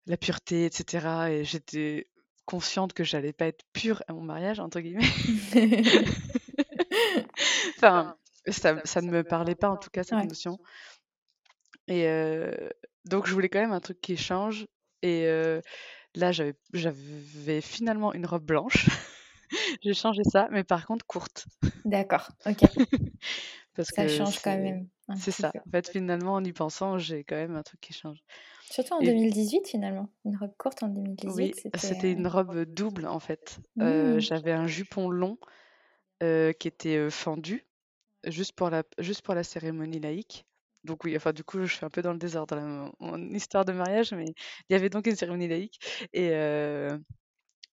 la 0.07 0.17
pureté, 0.17 0.65
etc. 0.65 1.29
Et 1.31 1.43
j'étais 1.43 2.07
consciente 2.47 2.93
que 2.93 3.03
j'allais 3.03 3.33
pas 3.33 3.45
être 3.45 3.63
pure 3.73 4.01
à 4.07 4.13
mon 4.13 4.23
mariage, 4.23 4.59
entre 4.59 4.79
guillemets. 4.79 5.03
enfin, 7.77 8.17
ça, 8.47 8.81
ça, 8.85 9.01
ne 9.01 9.11
me 9.11 9.23
parlait 9.23 9.53
pas, 9.53 9.69
en 9.69 9.77
tout 9.77 9.91
cas, 9.91 10.03
cette 10.03 10.27
notion. 10.27 10.57
Et 11.87 12.07
donc, 13.05 13.27
je 13.27 13.33
voulais 13.33 13.49
quand 13.49 13.59
même 13.59 13.73
un 13.73 13.79
truc 13.79 14.01
qui 14.01 14.17
change. 14.17 14.65
Et 15.03 15.27
là, 16.15 16.31
j'avais 16.31 17.61
finalement 17.61 18.13
une 18.13 18.25
robe 18.25 18.45
blanche. 18.45 18.87
J'ai 19.81 19.93
changé 19.93 20.23
ça, 20.23 20.47
mais 20.51 20.63
par 20.63 20.85
contre 20.85 21.05
courte. 21.05 21.45
D'accord, 21.85 22.29
ok. 22.45 22.59
Parce 23.75 23.89
ça 23.89 24.07
change 24.07 24.41
quand 24.41 24.57
même. 24.57 24.87
C'est 25.17 25.31
ça. 25.31 25.51
En 25.55 25.69
fait, 25.69 25.89
finalement, 25.89 26.33
en 26.33 26.43
y 26.43 26.51
pensant, 26.51 26.97
j'ai 26.97 27.23
quand 27.23 27.35
même 27.35 27.55
un 27.55 27.61
truc 27.61 27.79
qui 27.79 27.93
change. 27.93 28.17
Surtout 28.69 28.95
en 28.95 29.01
2018 29.01 29.67
finalement, 29.67 30.09
une 30.25 30.35
robe 30.35 30.53
courte 30.57 30.83
en 30.83 30.89
2018. 30.89 31.33
Oui, 31.35 31.71
c'était 31.75 32.11
une 32.11 32.25
euh, 32.25 32.29
robe 32.29 32.65
double 32.65 33.07
en 33.07 33.19
fait. 33.19 33.59
Euh, 33.79 34.17
mmh. 34.17 34.19
J'avais 34.19 34.51
un 34.51 34.67
jupon 34.67 35.09
long 35.09 35.37
euh, 36.21 36.51
qui 36.51 36.67
était 36.67 37.09
fendu 37.09 37.65
juste 38.25 38.53
pour 38.53 38.69
la 38.69 38.83
juste 38.99 39.21
pour 39.21 39.35
la 39.35 39.43
cérémonie 39.43 39.99
laïque. 39.99 40.45
Donc 40.83 41.05
oui, 41.05 41.15
enfin 41.15 41.31
du 41.31 41.43
coup 41.43 41.65
je 41.65 41.73
suis 41.73 41.85
un 41.85 41.89
peu 41.89 42.01
dans 42.01 42.11
le 42.11 42.17
désordre 42.17 42.55
dans 42.55 42.91
mon 42.99 43.33
histoire 43.33 43.63
de 43.63 43.71
mariage, 43.71 44.13
mais 44.13 44.25
il 44.69 44.73
y 44.73 44.75
avait 44.75 44.89
donc 44.89 45.07
une 45.07 45.15
cérémonie 45.15 45.47
laïque 45.47 45.79
et 46.13 46.29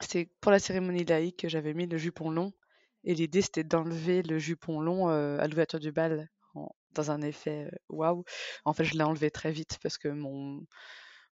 c'est 0.01 0.31
pour 0.41 0.53
la 0.53 0.59
cérémonie 0.59 1.05
laïque 1.05 1.41
que 1.41 1.49
j'avais 1.49 1.75
mis 1.75 1.87
le 1.87 1.99
jupon 1.99 2.31
long 2.31 2.53
et 3.03 3.15
l'idée 3.15 3.43
c'était 3.43 3.65
d'enlever 3.65 4.23
le 4.23 4.39
jupon 4.39 4.81
long 4.81 5.09
à 5.09 5.47
l'ouverture 5.49 5.81
du 5.81 5.91
bal 5.91 6.29
dans 6.95 7.11
un 7.11 7.23
effet 7.23 7.71
waouh. 7.89 8.25
En 8.65 8.73
fait, 8.73 8.85
je 8.85 8.95
l'ai 8.95 9.03
enlevé 9.03 9.31
très 9.31 9.53
vite 9.53 9.79
parce 9.83 9.99
que 9.99 10.09
mon, 10.09 10.65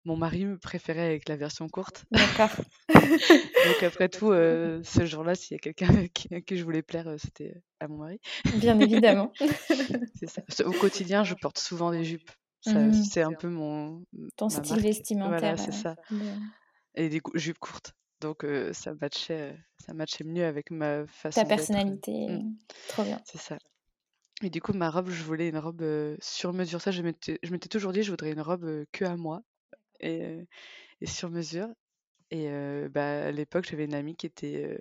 mon 0.05 0.17
mari 0.17 0.45
me 0.45 0.57
préférait 0.57 1.05
avec 1.05 1.29
la 1.29 1.35
version 1.35 1.67
courte. 1.69 2.05
D'accord. 2.11 2.49
Donc 2.93 3.83
après 3.83 4.09
tout, 4.09 4.31
ce 4.31 5.05
jour-là, 5.05 5.35
s'il 5.35 5.55
y 5.55 5.57
a 5.57 5.59
quelqu'un 5.59 5.95
à 5.95 6.07
qui 6.41 6.57
je 6.57 6.63
voulais 6.63 6.81
plaire, 6.81 7.13
c'était 7.17 7.61
à 7.79 7.87
mon 7.87 7.97
mari. 7.97 8.19
Bien 8.55 8.79
évidemment. 8.79 9.31
ça. 10.27 10.65
Au 10.65 10.71
quotidien, 10.71 11.23
je 11.23 11.35
porte 11.35 11.57
souvent 11.57 11.91
des 11.91 12.03
jupes. 12.03 12.31
Mmh 12.67 12.93
c'est 12.93 13.23
un 13.23 13.33
peu 13.33 13.49
mon 13.49 14.03
Ton 14.35 14.47
style 14.47 14.81
vestimentaire, 14.81 15.39
Voilà, 15.39 15.57
c'est 15.57 15.71
ça 15.71 15.95
et 16.95 17.09
des 17.09 17.21
jupes 17.35 17.59
courtes. 17.59 17.93
Donc 18.19 18.45
ça 18.73 18.93
matchait, 18.93 19.57
ça 19.79 19.93
matchait 19.93 20.23
mieux 20.23 20.45
avec 20.45 20.69
ma 20.69 21.07
façon 21.07 21.41
Ta 21.41 21.47
personnalité, 21.47 22.27
mmh. 22.27 22.55
trop 22.89 23.03
bien. 23.03 23.19
C'est 23.25 23.39
ça 23.39 23.57
et 24.43 24.49
du 24.49 24.61
coup, 24.61 24.73
ma 24.73 24.89
robe, 24.89 25.09
je 25.09 25.23
voulais 25.23 25.49
une 25.49 25.57
robe, 25.57 25.83
sur 26.21 26.53
mesure. 26.53 26.81
Ça, 26.81 26.91
je 26.91 27.01
m'étais 27.01 27.39
je 27.43 27.51
m'étais 27.51 27.69
toujours 27.69 27.91
dit: 27.93 28.03
«Je 28.03 28.11
voudrais 28.11 28.31
une 28.31 28.41
robe, 28.41 28.85
que 28.91 29.05
à 29.05 29.15
moi 29.17 29.43
et 30.01 30.47
et 31.01 31.07
sur 31.07 31.29
mesure» 31.31 31.69
et 32.31 32.49
bah, 32.91 33.25
à 33.27 33.31
l'époque, 33.31 33.65
j'avais 33.69 33.85
une 33.85 33.95
amie 33.95 34.15
qui 34.17 34.27
était, 34.27 34.79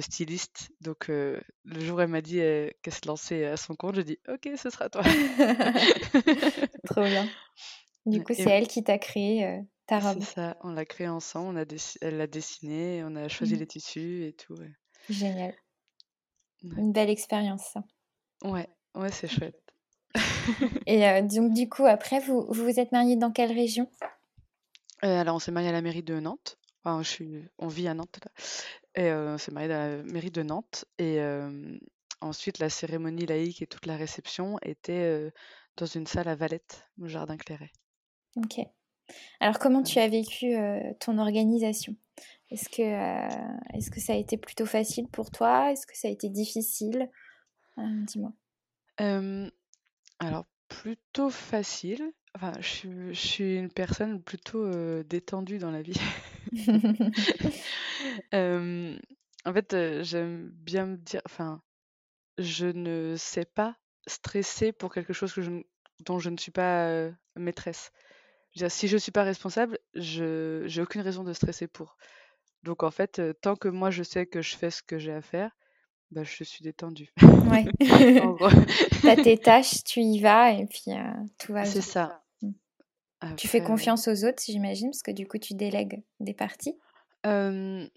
styliste 0.00 0.70
donc 0.82 1.08
le 1.08 1.40
jour 1.80 1.98
où 1.98 2.00
elle 2.02 2.08
m'a 2.10 2.22
dit, 2.22 2.38
qu'elle 2.82 2.94
se 2.94 3.06
lançait 3.08 3.46
à 3.46 3.56
son 3.58 3.76
compte, 3.76 3.96
j'ai 3.96 4.04
dit: 4.04 4.18
«OK, 4.28 4.50
ce 4.58 4.70
sera 4.70 4.90
toi». 4.90 5.02
Trop 6.86 7.08
bien. 7.08 7.34
Du 8.06 8.22
coup, 8.22 8.34
c'est 8.34 8.50
elle 8.50 8.68
qui 8.68 8.84
t'a 8.84 8.98
créé, 8.98 9.62
ta 9.86 10.00
robe? 10.00 10.20
C'est 10.20 10.22
ça, 10.22 10.58
on 10.62 10.72
l'a 10.72 10.84
créée 10.84 11.08
ensemble, 11.08 11.56
on 11.56 11.60
a 11.62 11.64
elle 12.02 12.18
l'a 12.18 12.26
dessinée, 12.26 13.02
on 13.04 13.16
a 13.16 13.28
choisi 13.28 13.56
Mmh. 13.56 13.58
les 13.58 13.66
tissus 13.66 14.24
et 14.26 14.32
tout, 14.34 14.54
ouais. 14.54 14.76
Génial. 15.08 15.56
Ouais. 16.64 16.86
Une 16.86 16.92
belle 16.92 17.08
expérience 17.10 17.64
ça. 17.72 17.82
Ouais, 18.44 18.68
ouais, 18.94 19.10
c'est 19.10 19.28
chouette. 19.28 19.60
Et 20.86 21.22
donc 21.22 21.52
du 21.52 21.68
coup, 21.68 21.84
après, 21.86 22.20
vous 22.20 22.46
vous 22.48 22.64
vous 22.64 22.80
êtes 22.80 22.92
mariés 22.92 23.16
dans 23.16 23.32
quelle 23.32 23.52
région? 23.52 23.88
Heu, 25.04 25.08
alors 25.08 25.36
on 25.36 25.38
s'est 25.38 25.52
mariés 25.52 25.68
à 25.68 25.72
la 25.72 25.82
mairie 25.82 26.02
de 26.02 26.18
Nantes. 26.20 26.58
Enfin, 26.84 27.02
je 27.02 27.08
suis 27.08 27.48
on 27.58 27.68
vit 27.68 27.88
à 27.88 27.94
Nantes 27.94 28.18
là 28.24 28.30
et 28.94 29.12
on 29.12 29.36
s'est 29.38 29.52
mariés 29.52 29.68
dans 29.68 29.74
la 29.74 30.02
mairie 30.04 30.30
de 30.30 30.42
Nantes 30.42 30.84
et 30.98 31.20
ensuite 32.20 32.58
la 32.60 32.70
cérémonie 32.70 33.26
laïque 33.26 33.60
et 33.60 33.66
toute 33.66 33.86
la 33.86 33.96
réception 33.96 34.58
était, 34.62 35.32
dans 35.76 35.86
une 35.86 36.06
salle 36.06 36.28
à 36.28 36.34
Valette, 36.34 36.86
au 37.02 37.08
jardin 37.08 37.36
Cléret. 37.36 37.72
OK. 38.36 38.60
Alors 39.40 39.58
comment 39.58 39.82
tu 39.82 39.98
as 39.98 40.08
vécu, 40.08 40.54
ton 41.00 41.18
organisation? 41.18 41.94
Est-ce 42.50 42.68
que, 42.68 43.76
est-ce 43.76 43.90
que 43.90 44.00
ça 44.00 44.12
a 44.14 44.16
été 44.16 44.38
plutôt 44.38 44.66
facile 44.66 45.08
pour 45.08 45.30
toi? 45.30 45.72
Est-ce 45.72 45.86
que 45.86 45.96
ça 45.96 46.08
a 46.08 46.10
été 46.10 46.28
difficile? 46.28 47.10
Dis-moi. 47.78 48.32
alors 50.18 50.46
plutôt 50.68 51.30
facile. 51.30 52.12
Enfin, 52.34 52.52
je 52.60 52.66
suis 52.66 53.14
je 53.14 53.26
suis 53.26 53.56
une 53.56 53.70
personne 53.70 54.22
plutôt, 54.22 54.70
détendue 55.04 55.58
dans 55.58 55.70
la 55.70 55.82
vie. 55.82 56.00
en 58.32 59.52
fait, 59.52 60.02
j'aime 60.02 60.50
bien 60.50 60.86
me 60.86 60.96
dire 60.96 61.20
enfin, 61.26 61.62
je 62.38 62.66
ne 62.66 63.16
sais 63.16 63.44
pas 63.44 63.76
stresser 64.06 64.72
pour 64.72 64.92
quelque 64.92 65.12
chose 65.12 65.32
que 65.32 65.42
je 65.42 65.50
dont 66.04 66.18
je 66.18 66.30
ne 66.30 66.36
suis 66.36 66.52
pas, 66.52 67.10
maîtresse. 67.36 67.90
Je 68.54 68.60
veux 68.60 68.68
dire, 68.68 68.72
si 68.72 68.88
je 68.88 68.96
suis 68.96 69.12
pas 69.12 69.24
responsable, 69.24 69.78
je 69.94 70.64
j'ai 70.66 70.82
aucune 70.82 71.00
raison 71.02 71.24
de 71.24 71.32
stresser 71.32 71.66
pour. 71.66 71.96
Donc 72.62 72.82
en 72.82 72.90
fait, 72.90 73.22
tant 73.40 73.56
que 73.56 73.68
moi 73.68 73.90
je 73.90 74.02
sais 74.02 74.26
que 74.26 74.42
je 74.42 74.56
fais 74.56 74.70
ce 74.70 74.82
que 74.82 74.98
j'ai 74.98 75.12
à 75.12 75.22
faire, 75.22 75.50
bah, 76.10 76.24
je 76.24 76.44
suis 76.44 76.62
détendue. 76.62 77.12
Ouais. 77.50 77.64
En 78.22 78.32
gros. 78.32 78.48
Tu 79.00 79.08
as 79.08 79.16
tes 79.16 79.38
tâches, 79.38 79.84
tu 79.84 80.00
y 80.00 80.20
vas 80.20 80.52
et 80.52 80.66
puis, 80.66 80.92
tout 81.38 81.52
va 81.52 81.64
C'est 81.64 81.74
bien. 81.74 81.82
ça. 81.82 82.22
Mmh. 82.42 83.34
Tu 83.36 83.48
fais 83.48 83.62
confiance 83.62 84.08
aux 84.08 84.24
autres, 84.24 84.42
j'imagine, 84.44 84.90
parce 84.90 85.02
que 85.02 85.10
du 85.10 85.26
coup 85.26 85.38
tu 85.38 85.54
délègues 85.54 86.02
des 86.20 86.34
parties? 86.34 86.76
Hem, 87.24 87.88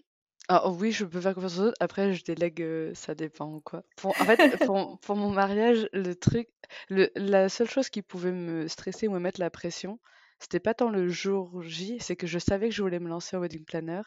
alors 0.48 0.76
oui, 0.76 0.92
je 0.92 1.04
peux 1.04 1.20
faire 1.20 1.34
confiance 1.34 1.58
aux 1.58 1.62
autres. 1.64 1.76
Après, 1.80 2.12
je 2.14 2.24
délègue, 2.24 2.64
ça 2.94 3.14
dépend 3.14 3.60
quoi. 3.60 3.84
Pour 3.96 4.10
en 4.20 4.24
fait, 4.24 4.64
pour 4.64 4.98
pour 5.00 5.16
mon 5.16 5.30
mariage, 5.30 5.88
le 5.92 6.14
truc 6.14 6.48
le 6.88 7.10
la 7.14 7.48
seule 7.48 7.68
chose 7.68 7.90
qui 7.90 8.02
pouvait 8.02 8.32
me 8.32 8.66
stresser 8.66 9.08
ou 9.08 9.12
me 9.12 9.20
mettre 9.20 9.40
la 9.40 9.50
pression, 9.50 9.98
c'était 10.38 10.60
pas 10.60 10.74
tant 10.74 10.88
le 10.88 11.08
jour 11.08 11.62
J, 11.62 11.98
c'est 12.00 12.16
que 12.16 12.26
je 12.26 12.38
savais 12.38 12.68
que 12.70 12.74
je 12.74 12.82
voulais 12.82 12.98
me 12.98 13.08
lancer 13.08 13.36
en 13.36 13.40
wedding 13.40 13.64
planner 13.64 14.02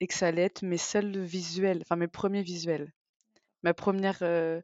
et 0.00 0.06
que 0.06 0.14
ça 0.14 0.28
allait 0.28 0.42
être 0.42 0.62
mes 0.62 0.78
seuls 0.78 1.18
visuels, 1.18 1.80
enfin 1.82 1.96
mes 1.96 2.08
premiers 2.08 2.42
visuels. 2.42 2.92
Ma 3.64 3.74
première 3.74 4.18
re 4.20 4.62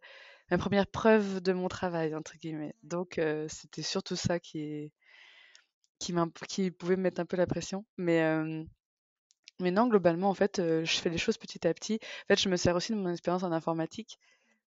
ma 0.50 0.59
première 0.59 0.87
preuve 0.87 1.40
de 1.40 1.52
mon 1.52 1.69
travail 1.69 2.14
entre 2.14 2.37
guillemets. 2.38 2.75
Donc 2.85 3.21
c'était 3.49 3.83
surtout 3.83 4.16
ça 4.16 4.38
qui 4.40 4.92
qui 5.99 6.71
pouvait 6.71 6.97
me 6.97 7.02
mettre 7.02 7.21
un 7.21 7.26
peu 7.26 7.37
la 7.37 7.47
pression. 7.47 7.85
Mais 7.99 8.23
mais 9.61 9.71
non, 9.71 9.88
globalement, 9.88 10.30
en 10.30 10.35
fait, 10.35 10.57
je 10.59 10.99
fais 11.00 11.11
les 11.11 11.19
choses 11.19 11.37
petit 11.38 11.66
à 11.69 11.75
petit. 11.75 11.99
En 12.25 12.26
fait, 12.28 12.40
je 12.40 12.49
me 12.49 12.57
sers 12.57 12.75
aussi 12.76 12.92
de 12.92 12.97
mon 12.97 13.11
expérience 13.11 13.42
en 13.42 13.52
informatique 13.52 14.19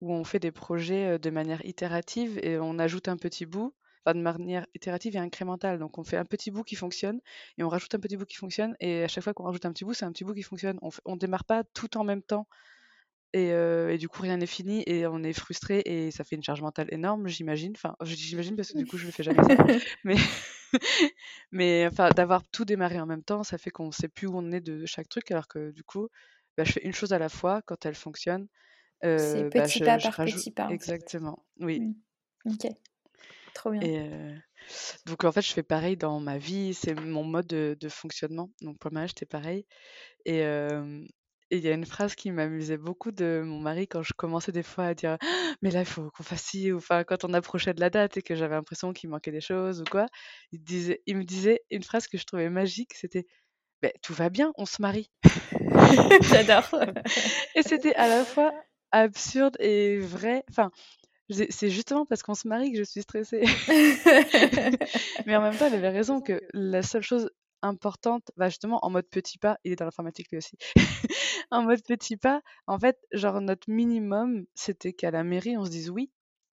où 0.01 0.13
on 0.13 0.23
fait 0.25 0.39
des 0.39 0.51
projets, 0.51 1.17
de 1.19 1.29
manière 1.29 1.65
itérative 1.65 2.39
et 2.43 2.59
on 2.59 2.77
ajoute 2.79 3.07
un 3.07 3.17
petit 3.17 3.45
bout, 3.45 3.73
enfin 4.05 4.15
de 4.17 4.21
manière 4.21 4.67
itérative 4.75 5.15
et 5.15 5.19
incrémentale. 5.19 5.79
Donc 5.79 5.97
on 5.97 6.03
fait 6.03 6.17
un 6.17 6.25
petit 6.25 6.51
bout 6.51 6.63
qui 6.63 6.75
fonctionne 6.75 7.21
et 7.57 7.63
on 7.63 7.69
rajoute 7.69 7.95
un 7.95 7.99
petit 7.99 8.17
bout 8.17 8.25
qui 8.25 8.35
fonctionne 8.35 8.75
et 8.81 9.03
à 9.03 9.07
chaque 9.07 9.23
fois 9.23 9.33
qu'on 9.33 9.45
rajoute 9.45 9.65
un 9.65 9.71
petit 9.73 9.85
bout, 9.85 9.93
c'est 9.93 10.05
un 10.05 10.11
petit 10.11 10.25
bout 10.25 10.33
qui 10.33 10.43
fonctionne. 10.43 10.77
On 10.81 10.89
on 11.05 11.15
démarre 11.15 11.45
pas 11.45 11.63
tout 11.73 11.97
en 11.97 12.03
même 12.03 12.21
temps 12.21 12.47
et 13.33 13.49
et 13.49 13.97
du 13.97 14.07
coup 14.07 14.21
rien 14.21 14.37
n'est 14.37 14.45
fini 14.45 14.83
et 14.85 15.07
on 15.07 15.23
est 15.23 15.33
frustré 15.33 15.81
et 15.85 16.11
ça 16.11 16.23
fait 16.23 16.35
une 16.35 16.43
charge 16.43 16.61
mentale 16.61 16.87
énorme, 16.91 17.27
j'imagine. 17.27 17.73
Enfin, 17.75 17.95
j'imagine 18.03 18.55
parce 18.55 18.71
que 18.71 18.77
du 18.77 18.85
coup 18.85 18.97
je 18.97 19.05
le 19.05 19.11
fais 19.11 19.23
jamais 19.23 19.43
ça. 19.43 19.55
Mais 20.03 20.15
mais 21.51 21.87
enfin 21.91 22.09
d'avoir 22.09 22.43
tout 22.49 22.65
démarré 22.65 22.99
en 22.99 23.05
même 23.05 23.23
temps, 23.23 23.43
ça 23.43 23.57
fait 23.57 23.69
qu'on 23.69 23.91
sait 23.91 24.07
plus 24.07 24.27
où 24.27 24.35
on 24.35 24.51
est 24.51 24.61
de 24.61 24.85
chaque 24.85 25.09
truc 25.09 25.29
alors 25.31 25.47
que 25.47 25.71
du 25.71 25.83
coup, 25.83 26.09
bah, 26.57 26.63
je 26.63 26.71
fais 26.71 26.81
une 26.83 26.93
chose 26.93 27.13
à 27.13 27.19
la 27.19 27.29
fois, 27.29 27.61
quand 27.65 27.85
elle 27.85 27.95
fonctionne, 27.95 28.47
C'est 29.01 29.43
bah, 29.43 29.63
petit 29.63 29.79
je 29.79 29.85
pas 29.85 29.97
je 29.97 30.03
par 30.05 30.13
rajoute 30.15 30.39
petit 30.39 30.51
pas, 30.51 30.69
exactement, 30.69 31.45
oui. 31.59 31.79
Mmh. 31.79 32.51
OK. 32.53 32.71
Trop 33.53 33.71
bien. 33.71 33.81
Et 33.81 34.09
donc 35.05 35.23
en 35.23 35.31
fait, 35.31 35.41
je 35.41 35.53
fais 35.53 35.63
pareil 35.63 35.97
dans 35.97 36.19
ma 36.19 36.37
vie, 36.37 36.73
c'est 36.73 36.95
mon 36.99 37.23
mode 37.23 37.47
de 37.47 37.77
de 37.79 37.89
fonctionnement. 37.89 38.49
Donc 38.61 38.79
pour 38.79 38.89
le 38.89 38.95
mariage, 38.95 39.11
c'était 39.11 39.25
pareil 39.25 39.65
et 40.25 40.43
et 41.51 41.57
il 41.57 41.63
y 41.63 41.69
a 41.69 41.73
une 41.73 41.85
phrase 41.85 42.15
qui 42.15 42.31
m'amusait 42.31 42.77
beaucoup 42.77 43.11
de 43.11 43.41
mon 43.45 43.59
mari 43.59 43.87
quand 43.87 44.01
je 44.03 44.13
commençais 44.15 44.51
des 44.51 44.63
fois 44.63 44.85
à 44.85 44.93
dire: 44.93 45.17
«Mais 45.61 45.71
là, 45.71 45.81
il 45.81 45.85
faut 45.85 46.09
qu'on 46.11 46.23
fasse 46.23 46.43
ci» 46.43 46.71
ou 46.71 46.77
enfin 46.77 47.03
quand 47.03 47.23
on 47.25 47.33
approchait 47.33 47.73
de 47.73 47.79
la 47.81 47.89
date 47.89 48.17
et 48.17 48.21
que 48.21 48.35
j'avais 48.35 48.55
l'impression 48.55 48.93
qu'il 48.93 49.09
manquait 49.09 49.31
des 49.31 49.41
choses 49.41 49.81
ou 49.81 49.85
quoi, 49.89 50.07
il 50.51 50.63
disait 50.63 51.01
il 51.05 51.17
me 51.17 51.23
disait 51.23 51.61
une 51.71 51.83
phrase 51.83 52.07
que 52.07 52.17
je 52.17 52.25
trouvais 52.25 52.49
magique, 52.49 52.93
c'était: 52.95 53.25
«Beh, 53.81 53.93
tout 54.01 54.13
va 54.13 54.29
bien, 54.29 54.53
on 54.57 54.65
se 54.65 54.81
marie». 54.81 55.11
J'adore. 56.23 56.69
Et 57.55 57.63
c'était 57.63 57.95
à 57.95 58.07
la 58.07 58.25
fois 58.25 58.53
absurde 58.91 59.57
et 59.59 59.99
vrai. 59.99 60.43
Enfin, 60.49 60.71
c'est 61.49 61.69
justement 61.69 62.05
parce 62.05 62.23
qu'on 62.23 62.35
se 62.35 62.47
marie 62.47 62.71
que 62.71 62.77
je 62.77 62.83
suis 62.83 63.01
stressée. 63.01 63.43
Mais 65.25 65.35
en 65.35 65.41
même 65.41 65.55
temps, 65.57 65.67
il 65.67 65.75
avait 65.75 65.89
raison 65.89 66.21
que 66.21 66.41
la 66.53 66.83
seule 66.83 67.03
chose 67.03 67.29
importante, 67.61 68.31
bah, 68.37 68.49
justement 68.49 68.79
en 68.85 68.89
mode 68.89 69.07
petit 69.09 69.37
pas, 69.37 69.57
il 69.63 69.71
est 69.71 69.75
dans 69.77 69.85
l'informatique 69.85 70.29
lui 70.31 70.37
aussi. 70.37 70.57
En 71.51 71.63
mode 71.63 71.83
petit 71.83 72.17
pas, 72.17 72.41
en 72.67 72.79
fait, 72.79 72.97
genre 73.11 73.41
notre 73.41 73.69
minimum, 73.69 74.45
c'était 74.55 74.93
qu'à 74.93 75.11
la 75.11 75.23
mairie, 75.23 75.57
on 75.57 75.65
se 75.65 75.69
dise 75.71 75.89
oui. 75.89 76.11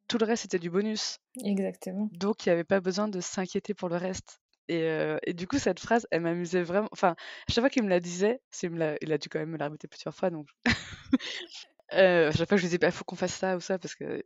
Tout 0.09 0.19
le 0.19 0.27
reste, 0.27 0.43
c'était 0.43 0.59
du 0.59 0.71
bonus. 0.71 1.19
Exactement. 1.45 2.11
Donc 2.13 2.47
il 2.47 2.51
y 2.51 2.53
avait 2.53 2.65
pas 2.65 2.81
besoin 2.81 3.09
de 3.09 3.21
s'inquiéter 3.21 3.75
pour 3.75 3.89
le 3.89 3.97
reste. 3.97 4.41
Et 4.69 4.89
et 5.25 5.35
du 5.35 5.47
coup, 5.49 5.59
cette 5.59 5.81
phrase, 5.81 6.07
elle 6.11 6.23
m'amusait 6.23 6.63
vraiment 6.63 6.89
enfin, 6.93 7.11
à 7.49 7.53
chaque 7.53 7.63
fois 7.63 7.71
qu'il 7.71 7.83
me 7.85 7.89
la 7.91 8.01
disait, 8.01 8.41
me 8.65 8.79
l'a 8.79 8.97
il 9.03 9.13
a 9.13 9.19
dû 9.19 9.29
quand 9.29 9.39
même 9.41 9.51
me 9.51 9.59
la 9.59 9.67
répéter 9.67 9.89
plusieurs 9.89 10.15
fois 10.15 10.31
donc 10.31 10.49
heu, 11.93 12.27
à 12.29 12.33
chaque 12.33 12.49
fois 12.49 12.57
je 12.57 12.63
lui 12.63 12.69
disais: 12.69 12.79
«Bah, 12.79 12.91
faut 12.91 13.05
qu'on 13.05 13.17
fasse 13.17 13.35
ça 13.35 13.57
ou 13.57 13.61
ça» 13.61 13.79
parce 13.79 13.95
qu'il 13.95 14.23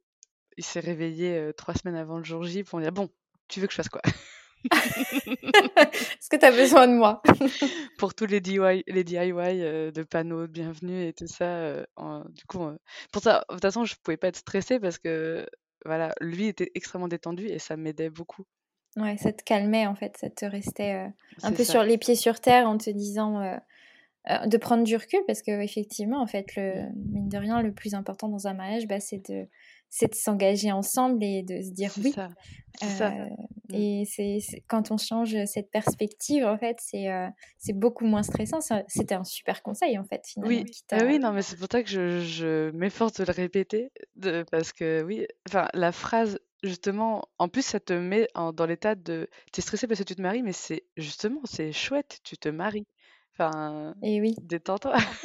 s'est 0.61 0.81
réveillé, 0.81 1.53
3 1.57 1.75
semaines 1.75 1.97
avant 1.97 2.19
le 2.19 2.25
jour 2.25 2.45
J 2.45 2.65
pour 2.65 2.79
me 2.79 2.85
dire: 2.85 2.93
«Bon, 2.93 3.11
tu 3.49 3.61
veux 3.61 3.67
que 3.69 3.73
je 3.73 3.79
fasse 3.79 3.89
quoi?» 3.91 4.03
Est-ce 4.75 6.29
que 6.29 6.37
tu 6.37 6.45
as 6.45 6.51
besoin 6.51 6.89
de 6.89 6.95
moi? 6.95 7.23
Pour 7.99 8.15
tous 8.15 8.27
les 8.27 8.41
DIY 8.41 8.85
les 8.87 9.05
DIY, 9.05 9.33
de 9.93 10.03
panneaux 10.03 10.47
de 10.47 10.53
bienvenue 10.53 11.07
et 11.07 11.13
tout 11.13 11.27
ça, 11.27 11.85
en 11.97 12.25
du 12.31 12.45
coup, 12.47 12.65
pour 13.13 13.23
ça, 13.23 13.45
de 13.49 13.55
toute 13.55 13.63
façon, 13.63 13.85
je 13.85 13.95
pouvais 14.03 14.17
pas 14.17 14.29
être 14.29 14.37
stressée 14.37 14.81
parce 14.81 14.99
que, 14.99 15.47
voilà, 15.85 16.15
lui 16.21 16.47
était 16.47 16.71
extrêmement 16.75 17.09
détendu 17.09 17.47
et 17.47 17.59
ça 17.59 17.77
m'aidait 17.77 18.11
beaucoup. 18.11 18.45
Ouais, 18.97 19.17
ça 19.17 19.33
te 19.33 19.43
calmait 19.43 19.87
en 19.87 19.95
fait, 19.95 20.17
ça 20.17 20.31
te 20.31 20.45
restait, 20.45 21.11
un 21.43 21.53
peu 21.53 21.65
ça. 21.65 21.73
sur 21.73 21.83
les 21.83 21.99
pieds 21.99 22.17
sur 22.17 22.41
terre 22.41 22.69
en 22.69 22.79
te 22.79 22.91
disant, 22.91 23.59
de 24.47 24.57
prendre 24.57 24.85
du 24.85 24.97
recul 24.97 25.21
parce 25.27 25.43
qu'effectivement, 25.43 26.21
en 26.23 26.27
fait, 26.27 26.57
le 26.57 26.89
mine 27.13 27.29
de 27.29 27.37
rien, 27.37 27.63
le 27.63 27.73
plus 27.73 27.95
important 27.95 28.29
dans 28.29 28.47
un 28.47 28.55
mariage, 28.55 28.87
bah, 28.87 29.01
c'est 29.01 29.29
de 29.31 29.47
c'est 29.97 30.09
de 30.11 30.15
s'engager 30.17 30.73
ensemble 30.73 31.23
et 31.23 31.45
de 31.45 31.63
se 31.63 31.71
dire 31.71 31.93
oui. 32.03 32.13
ça, 32.13 32.29
ça. 32.81 33.11
Heu 33.11 33.29
Mmh. 33.71 33.75
et 33.77 34.05
c'est 34.05 34.41
quand 34.69 34.91
on 34.91 34.99
change 34.99 35.35
cette 35.47 35.71
perspective, 35.71 36.45
en 36.45 36.59
fait, 36.59 36.77
c'est, 36.81 37.07
c'est 37.57 37.73
beaucoup 37.73 38.05
moins 38.05 38.23
stressant. 38.23 38.59
C'était 38.89 39.15
un 39.15 39.25
super 39.25 39.63
conseil, 39.63 39.99
en 39.99 40.05
fait, 40.05 40.23
finalement, 40.27 40.55
Oui, 40.65 40.71
ah 40.93 41.05
oui, 41.07 41.19
non, 41.19 41.33
mais 41.33 41.41
c'est 41.41 41.57
pour 41.57 41.69
ça 41.73 41.83
que 41.83 41.89
je 41.89 42.21
je 42.21 42.71
m'efforce 42.73 43.15
de 43.15 43.25
le 43.25 43.33
répéter, 43.33 43.91
de 44.17 44.45
parce 44.51 44.73
que 44.75 45.03
oui, 45.03 45.27
enfin, 45.49 45.69
la 45.73 45.93
phrase 45.93 46.39
justement, 46.63 47.25
en 47.39 47.49
plus, 47.49 47.63
ça 47.65 47.81
te 47.81 47.95
met 47.95 48.29
en 48.35 48.53
dans 48.53 48.67
l'état 48.67 48.95
de 48.95 49.29
tu 49.53 49.61
es 49.61 49.63
stressé 49.63 49.87
parce 49.87 50.01
que 50.01 50.05
tu 50.05 50.15
te 50.17 50.23
maries, 50.23 50.43
mais 50.43 50.53
c'est 50.53 50.85
justement, 50.99 51.41
c'est 51.45 51.73
chouette, 51.73 52.21
tu 52.23 52.37
te 52.37 52.51
maries. 52.51 52.87
Enfin, 53.37 53.95
Et 54.03 54.21
oui. 54.21 54.37
détends-toi. 54.43 54.97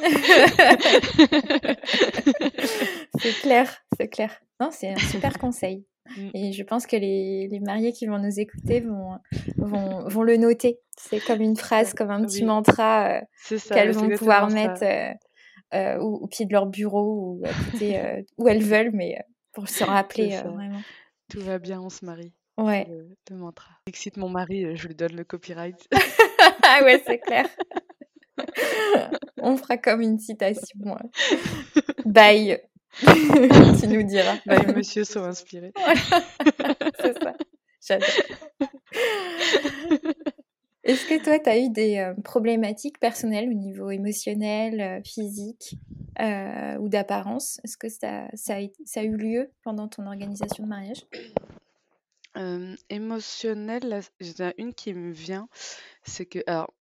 C'est 3.20 3.32
clair, 3.40 3.72
c'est 4.00 4.08
clair. 4.08 4.40
Non, 4.60 4.70
c'est 4.70 4.90
un 4.90 4.96
super 4.96 5.38
conseil. 5.38 5.84
Mmh. 6.16 6.30
Et 6.34 6.52
je 6.52 6.62
pense 6.62 6.86
que 6.86 6.96
les, 6.96 7.48
les, 7.48 7.60
mariés 7.60 7.92
qui 7.92 8.06
vont 8.06 8.18
nous 8.18 8.40
écouter 8.40 8.80
vont, 8.80 9.18
vont, 9.58 10.08
vont 10.08 10.22
le 10.22 10.36
noter. 10.38 10.80
C'est 10.96 11.20
comme 11.20 11.40
une 11.40 11.56
phrase, 11.56 11.94
comme 11.94 12.10
un 12.10 12.24
petit 12.24 12.44
mantra 12.44 13.18
euh, 13.18 13.58
qu'elles 13.68 13.92
vont 13.92 14.08
pouvoir 14.08 14.50
mettre 14.50 14.82
euh, 14.82 15.12
euh, 15.74 15.98
au, 15.98 16.26
pied 16.26 16.46
de 16.46 16.52
leur 16.52 16.66
bureau 16.66 17.38
ou 17.38 17.42
à 17.44 17.52
côté, 17.70 18.24
où 18.38 18.48
elles 18.48 18.62
veulent, 18.62 18.90
mais 18.92 19.18
pour 19.52 19.68
se 19.68 19.84
rappeler 19.84 20.36
vraiment. 20.38 20.80
Tout 21.30 21.40
va 21.40 21.58
bien, 21.58 21.80
on 21.80 21.90
se 21.90 22.04
marie. 22.04 22.34
Ouais. 22.58 22.88
Le, 23.30 23.36
mantra. 23.36 23.70
Excite 23.86 24.16
mon 24.16 24.28
mari, 24.28 24.76
je 24.76 24.88
lui 24.88 24.94
donne 24.94 25.14
le 25.14 25.24
copyright. 25.24 25.88
ah 26.62 26.80
ouais, 26.82 27.00
c'est 27.06 27.18
clair. 27.18 27.46
on 29.38 29.56
fera 29.56 29.76
comme 29.76 30.00
une 30.00 30.18
citation. 30.18 30.98
Bye. 32.04 32.60
tu 33.80 33.88
nous 33.88 34.02
diras. 34.02 34.36
Bye, 34.46 34.74
monsieur, 34.74 35.04
soit 35.04 35.26
inspiré. 35.26 35.72
c'est 37.00 37.22
ça. 37.22 37.34
J'adore. 37.86 38.08
Est-ce 40.82 41.06
que 41.06 41.22
toi, 41.22 41.38
tu 41.38 41.48
as 41.48 41.58
eu 41.58 41.70
des 41.70 41.98
euh, 41.98 42.14
problématiques 42.22 42.98
personnelles 42.98 43.48
au 43.48 43.54
niveau 43.54 43.90
émotionnel, 43.90 44.80
euh, 44.80 45.02
physique 45.04 45.76
euh, 46.20 46.76
ou 46.78 46.88
d'apparence? 46.88 47.60
Est-ce 47.64 47.76
que 47.76 47.88
ça, 47.88 48.28
ça, 48.34 48.56
a, 48.56 48.60
ça, 48.84 49.00
a, 49.00 49.02
eu 49.04 49.16
lieu 49.16 49.52
pendant 49.62 49.88
ton 49.88 50.06
organisation 50.06 50.64
de 50.64 50.68
mariage? 50.68 51.06
Émotionnel, 52.88 54.02
il 54.20 54.26
y 54.28 54.42
en 54.42 54.48
a 54.48 54.52
une 54.56 54.72
qui 54.72 54.94
me 54.94 55.12
vient. 55.12 55.48
C'est 56.04 56.26
que, 56.26 56.38
alors, 56.46 56.72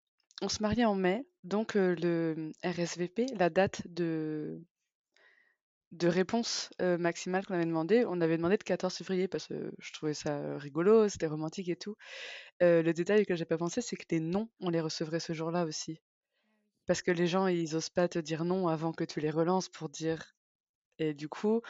on 0.42 0.48
se 0.48 0.62
mariait 0.62 0.86
en 0.86 0.96
mai, 0.96 1.25
donc 1.44 1.74
le 1.75 2.51
RSVP, 2.63 3.25
la 3.38 3.50
date 3.50 3.82
de, 3.86 4.62
de 5.91 6.08
réponse 6.08 6.69
maximale 6.79 7.46
qu'on 7.46 7.55
avait 7.55 7.65
demandé, 7.65 8.05
on 8.08 8.22
avait 8.22 8.38
demandé 8.38 8.58
de 8.58 8.63
14 8.63 8.96
février 8.96 9.27
parce 9.27 9.48
que 9.48 9.72
je 9.79 9.93
trouvais 9.93 10.13
ça 10.13 10.58
rigolo, 10.58 11.10
c'était 11.10 11.27
romantique 11.27 11.69
et 11.69 11.75
tout. 11.75 11.96
le 12.62 12.91
détail 12.93 13.25
que 13.25 13.36
j'ai 13.36 13.46
pas 13.46 13.58
pensé, 13.58 13.81
c'est 13.81 13.98
que 13.98 14.05
les 14.12 14.19
noms, 14.22 14.50
on 14.62 14.69
les 14.69 14.81
recevrait 14.81 15.19
ce 15.22 15.34
jour-là 15.34 15.65
aussi. 15.65 16.01
Parce 16.88 17.01
que 17.01 17.12
les 17.12 17.27
gens, 17.27 17.48
ils 17.48 17.75
osent 17.77 17.89
pas 17.89 18.10
te 18.10 18.19
dire 18.19 18.43
non 18.46 18.67
avant 18.67 18.91
que 18.93 19.05
tu 19.05 19.19
les 19.22 19.29
relances 19.31 19.69
pour 19.69 19.89
dire. 19.89 20.36
Et 21.00 21.13
du 21.13 21.29
coup, 21.29 21.62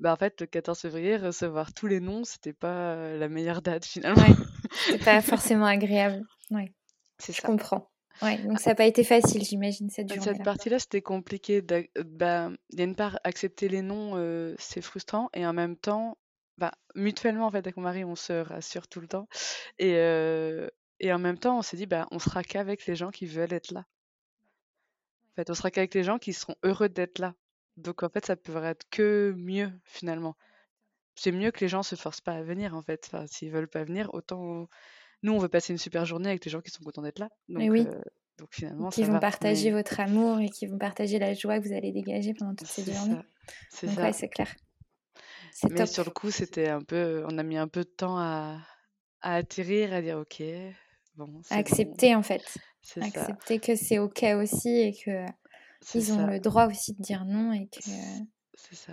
bah 0.00 0.12
en 0.12 0.16
fait, 0.16 0.40
le 0.40 0.46
14 0.46 0.80
février, 0.80 1.16
recevoir 1.16 1.74
tous 1.74 1.86
les 1.88 2.00
noms, 2.00 2.24
c'était 2.24 2.52
pas 2.54 3.16
la 3.16 3.28
meilleure 3.28 3.62
date 3.62 3.86
finalement. 3.86 4.24
Ouais, 4.24 4.38
c'était 4.80 4.98
pas 4.98 5.20
forcément 5.22 5.66
agréable. 5.66 6.24
Ouais. 6.50 6.72
C'est 7.18 7.32
Je 7.32 7.40
ça. 7.40 7.42
comprends. 7.42 7.90
Ouais, 8.22 8.38
donc 8.38 8.58
ça 8.58 8.70
n'a 8.70 8.74
pas 8.74 8.86
été 8.86 9.04
facile, 9.04 9.44
j'imagine, 9.44 9.90
cette 9.90 10.08
journée. 10.12 10.24
Cette 10.24 10.42
partie-là, 10.42 10.78
c'était 10.78 11.02
compliqué. 11.02 11.62
Bah, 11.62 12.50
il 12.70 12.78
y 12.78 12.82
a 12.82 12.84
une 12.84 12.96
part, 12.96 13.18
accepter 13.24 13.68
les 13.68 13.82
noms, 13.82 14.56
c'est 14.58 14.80
frustrant. 14.80 15.30
Et 15.34 15.46
en 15.46 15.52
même 15.52 15.76
temps, 15.76 16.18
bah, 16.56 16.72
mutuellement, 16.94 17.46
en 17.46 17.50
fait, 17.50 17.58
avec 17.58 17.76
mon 17.76 17.84
mari, 17.84 18.04
on 18.04 18.16
se 18.16 18.32
rassure 18.32 18.88
tout 18.88 19.00
le 19.00 19.08
temps. 19.08 19.28
Et, 19.78 19.92
et 21.00 21.12
en 21.12 21.18
même 21.18 21.38
temps, 21.38 21.58
on 21.58 21.62
s'est 21.62 21.76
dit, 21.76 21.86
bah, 21.86 22.08
on 22.10 22.18
sera 22.18 22.42
qu'avec 22.42 22.86
les 22.86 22.96
gens 22.96 23.10
qui 23.10 23.26
veulent 23.26 23.52
être 23.52 23.70
là. 23.70 23.84
En 25.30 25.34
fait, 25.36 25.50
on 25.50 25.54
sera 25.54 25.70
qu'avec 25.70 25.94
les 25.94 26.02
gens 26.02 26.18
qui 26.18 26.32
seront 26.32 26.56
heureux 26.64 26.88
d'être 26.88 27.20
là. 27.20 27.34
Donc, 27.76 28.02
en 28.02 28.08
fait, 28.08 28.26
ça 28.26 28.34
peut 28.34 28.56
être 28.64 28.84
que 28.90 29.32
mieux, 29.36 29.70
finalement. 29.84 30.36
C'est 31.14 31.30
mieux 31.30 31.52
que 31.52 31.60
les 31.60 31.68
gens 31.68 31.84
se 31.84 31.94
forcent 31.94 32.20
pas 32.20 32.32
à 32.32 32.42
venir, 32.42 32.74
en 32.74 32.82
fait. 32.82 33.06
Enfin, 33.06 33.26
s'ils 33.28 33.52
veulent 33.52 33.68
pas 33.68 33.84
venir, 33.84 34.12
autant 34.14 34.68
nous, 35.22 35.32
on 35.32 35.38
veut 35.38 35.48
passer 35.48 35.72
une 35.72 35.78
super 35.78 36.04
journée 36.04 36.28
avec 36.28 36.44
les 36.44 36.50
gens 36.50 36.60
qui 36.60 36.70
sont 36.70 36.82
contents 36.84 37.02
d'être 37.02 37.18
là. 37.18 37.28
Donc, 37.48 37.70
oui. 37.70 37.84
donc 38.38 38.48
finalement, 38.52 38.88
qui 38.90 39.04
vont 39.04 39.18
partager 39.18 39.70
votre 39.70 39.98
amour 40.00 40.38
et 40.40 40.48
qui 40.48 40.66
vont 40.66 40.78
partager 40.78 41.18
la 41.18 41.34
joie 41.34 41.58
que 41.58 41.66
vous 41.66 41.74
allez 41.74 41.92
dégager 41.92 42.34
pendant 42.34 42.54
toute 42.54 42.68
cette 42.68 42.92
journée. 42.92 43.18
C'est 43.70 43.88
ça. 43.88 44.12
c'est 44.12 44.28
clair. 44.28 44.54
Mais 45.70 45.86
sur 45.86 46.04
le 46.04 46.10
coup, 46.10 46.30
c'était 46.30 46.68
un 46.68 46.82
peu, 46.82 47.24
on 47.26 47.38
a 47.38 47.42
mis 47.42 47.56
un 47.56 47.68
peu 47.68 47.80
de 47.80 47.88
temps 47.88 48.18
à, 48.18 48.60
à 49.22 49.34
atterrir, 49.34 49.92
à 49.92 50.02
dire 50.02 50.18
ok, 50.18 50.42
bon. 51.16 51.40
accepter 51.50 52.14
en 52.14 52.22
fait. 52.22 52.42
Accepter 53.00 53.58
que 53.58 53.74
c'est 53.74 53.98
ok 53.98 54.24
aussi 54.36 54.68
et 54.68 54.92
que 54.92 55.24
ils 55.94 56.12
ont 56.12 56.26
le 56.26 56.40
droit 56.40 56.66
aussi 56.66 56.94
de 56.94 57.02
dire 57.02 57.24
non 57.24 57.52
et 57.52 57.66
que. 57.66 57.80
C'est 58.60 58.74
ça. 58.74 58.92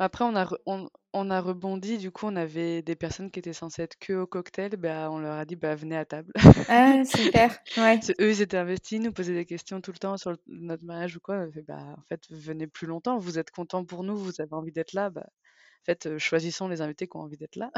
Après, 0.00 0.24
on 0.24 0.34
a, 0.34 0.48
on, 0.66 1.30
a 1.30 1.40
rebondi. 1.40 1.98
Du 1.98 2.10
coup, 2.10 2.26
on 2.26 2.34
avait 2.34 2.82
des 2.82 2.96
personnes 2.96 3.30
qui 3.30 3.38
étaient 3.38 3.52
censées 3.52 3.82
être 3.82 3.96
que 4.00 4.12
au 4.12 4.26
cocktail. 4.26 4.76
Bah, 4.76 5.08
on 5.10 5.18
leur 5.18 5.38
a 5.38 5.44
dit, 5.44 5.54
bah, 5.54 5.76
venez 5.76 5.96
à 5.96 6.04
table. 6.04 6.32
Ah, 6.68 7.04
super. 7.04 7.56
Ouais. 7.76 8.00
Eux, 8.20 8.30
ils 8.30 8.42
étaient 8.42 8.56
investis, 8.56 9.00
nous 9.00 9.12
posaient 9.12 9.34
des 9.34 9.46
questions 9.46 9.80
tout 9.80 9.92
le 9.92 9.98
temps 9.98 10.16
sur 10.16 10.36
notre 10.48 10.84
mariage 10.84 11.16
ou 11.16 11.20
quoi. 11.20 11.48
fait, 11.52 11.62
bah, 11.62 11.78
en 11.96 12.02
fait, 12.08 12.22
venez 12.28 12.66
plus 12.66 12.88
longtemps. 12.88 13.16
Vous 13.16 13.38
êtes 13.38 13.52
contents 13.52 13.84
pour 13.84 14.02
nous. 14.02 14.16
Vous 14.16 14.40
avez 14.40 14.52
envie 14.52 14.72
d'être 14.72 14.94
là. 14.94 15.10
Bah, 15.10 15.24
en 15.24 15.84
fait, 15.84 16.06
euh, 16.06 16.18
choisissons 16.18 16.66
les 16.66 16.80
invités 16.80 17.06
qui 17.06 17.16
ont 17.16 17.20
envie 17.20 17.36
d'être 17.36 17.56
là. 17.56 17.70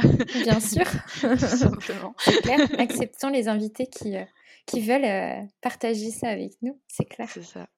Bien 0.42 0.59
sûr. 0.59 0.87
simplement. 1.38 2.14
C'est 2.18 2.40
clair. 2.40 2.61
Acceptons 2.79 3.29
les 3.29 3.49
invités 3.49 3.88
qui, 3.88 4.16
euh, 4.16 4.25
qui 4.64 4.81
veulent 4.81 5.05
euh, 5.05 5.42
partager 5.61 6.11
ça 6.11 6.29
avec 6.29 6.53
nous. 6.62 6.81
C'est 6.88 7.05
clair. 7.05 7.29
C'est 7.29 7.42
ça. 7.42 7.68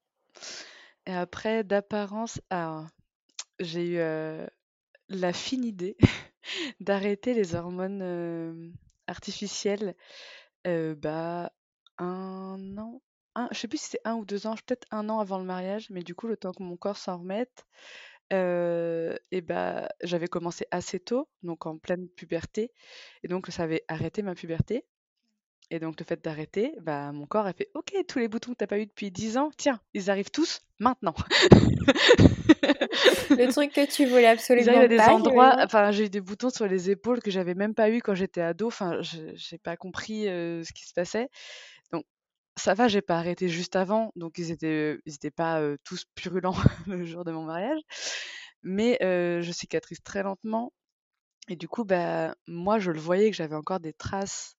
Et 1.06 1.12
après, 1.12 1.64
d'apparence, 1.64 2.40
à 2.50 2.86
j'ai 3.60 3.96
eu 3.96 3.98
la 5.08 5.32
fine 5.32 5.64
idée 5.64 5.96
d'arrêter 6.80 7.34
les 7.34 7.54
hormones 7.54 8.72
artificielles 9.06 9.94
bah, 10.64 11.52
un 11.98 12.76
an, 12.78 13.02
un, 13.34 13.48
je 13.52 13.58
sais 13.58 13.68
plus 13.68 13.78
si 13.78 13.90
c'est 13.90 14.00
un 14.04 14.14
ou 14.16 14.24
deux 14.24 14.46
ans, 14.46 14.54
peut-être 14.54 14.86
un 14.90 15.08
an 15.08 15.20
avant 15.20 15.38
le 15.38 15.44
mariage, 15.44 15.90
mais 15.90 16.02
du 16.02 16.14
coup, 16.14 16.26
le 16.28 16.36
temps 16.36 16.52
que 16.52 16.62
mon 16.62 16.76
corps 16.76 16.96
s'en 16.96 17.18
remette, 17.18 17.66
et 18.30 19.40
bah, 19.40 19.88
j'avais 20.02 20.28
commencé 20.28 20.66
assez 20.70 21.00
tôt, 21.00 21.28
donc 21.42 21.66
en 21.66 21.78
pleine 21.78 22.08
puberté, 22.08 22.72
et 23.22 23.28
donc 23.28 23.46
ça 23.48 23.64
avait 23.64 23.84
arrêté 23.88 24.22
ma 24.22 24.34
puberté. 24.34 24.84
Et 25.70 25.80
donc 25.80 26.00
le 26.00 26.04
fait 26.04 26.24
d'arrêter, 26.24 26.72
bah, 26.80 27.12
mon 27.12 27.26
corps 27.26 27.46
a 27.46 27.52
fait 27.52 27.68
OK, 27.74 27.92
tous 28.08 28.18
les 28.18 28.28
boutons 28.28 28.52
que 28.52 28.56
tu 28.56 28.62
n'as 28.62 28.68
pas 28.68 28.78
eu 28.78 28.86
depuis 28.86 29.10
10 29.10 29.36
ans, 29.36 29.50
tiens, 29.56 29.80
ils 29.92 30.10
arrivent 30.10 30.30
tous 30.30 30.62
maintenant. 30.78 31.14
le 33.30 33.52
truc 33.52 33.72
que 33.72 33.86
tu 33.86 34.06
voulais 34.06 34.28
absolument 34.28 34.72
ils 34.72 34.76
arrivent 34.76 35.00
à 35.00 35.06
des 35.06 35.12
endroits, 35.12 35.56
enfin 35.62 35.90
j'ai 35.90 36.06
eu 36.06 36.08
des 36.08 36.22
boutons 36.22 36.48
sur 36.48 36.66
les 36.66 36.90
épaules 36.90 37.20
que 37.20 37.30
j'avais 37.30 37.54
même 37.54 37.74
pas 37.74 37.90
eu 37.90 38.00
quand 38.00 38.14
j'étais 38.14 38.40
ado, 38.40 38.68
enfin 38.68 39.00
j'ai 39.02 39.58
pas 39.58 39.76
compris 39.76 40.24
ce 40.24 40.72
qui 40.72 40.86
se 40.86 40.94
passait. 40.94 41.28
Donc 41.92 42.04
ça 42.56 42.72
va, 42.72 42.88
j'ai 42.88 43.02
pas 43.02 43.18
arrêté 43.18 43.48
juste 43.48 43.76
avant, 43.76 44.10
donc 44.16 44.38
ils 44.38 44.50
étaient 44.50 44.98
ils 45.04 45.14
étaient 45.14 45.30
pas 45.30 45.60
tous 45.84 46.04
purulents 46.14 46.56
le 46.86 47.04
jour 47.04 47.24
de 47.24 47.32
mon 47.32 47.42
mariage, 47.42 47.80
mais 48.62 48.96
je 49.02 49.52
cicatrise 49.52 50.00
très 50.02 50.22
lentement 50.22 50.72
et 51.48 51.56
du 51.56 51.68
coup 51.68 51.84
bah 51.84 52.34
moi 52.46 52.78
je 52.78 52.90
le 52.90 53.00
voyais 53.00 53.30
que 53.30 53.36
j'avais 53.36 53.56
encore 53.56 53.80
des 53.80 53.92
traces 53.92 54.57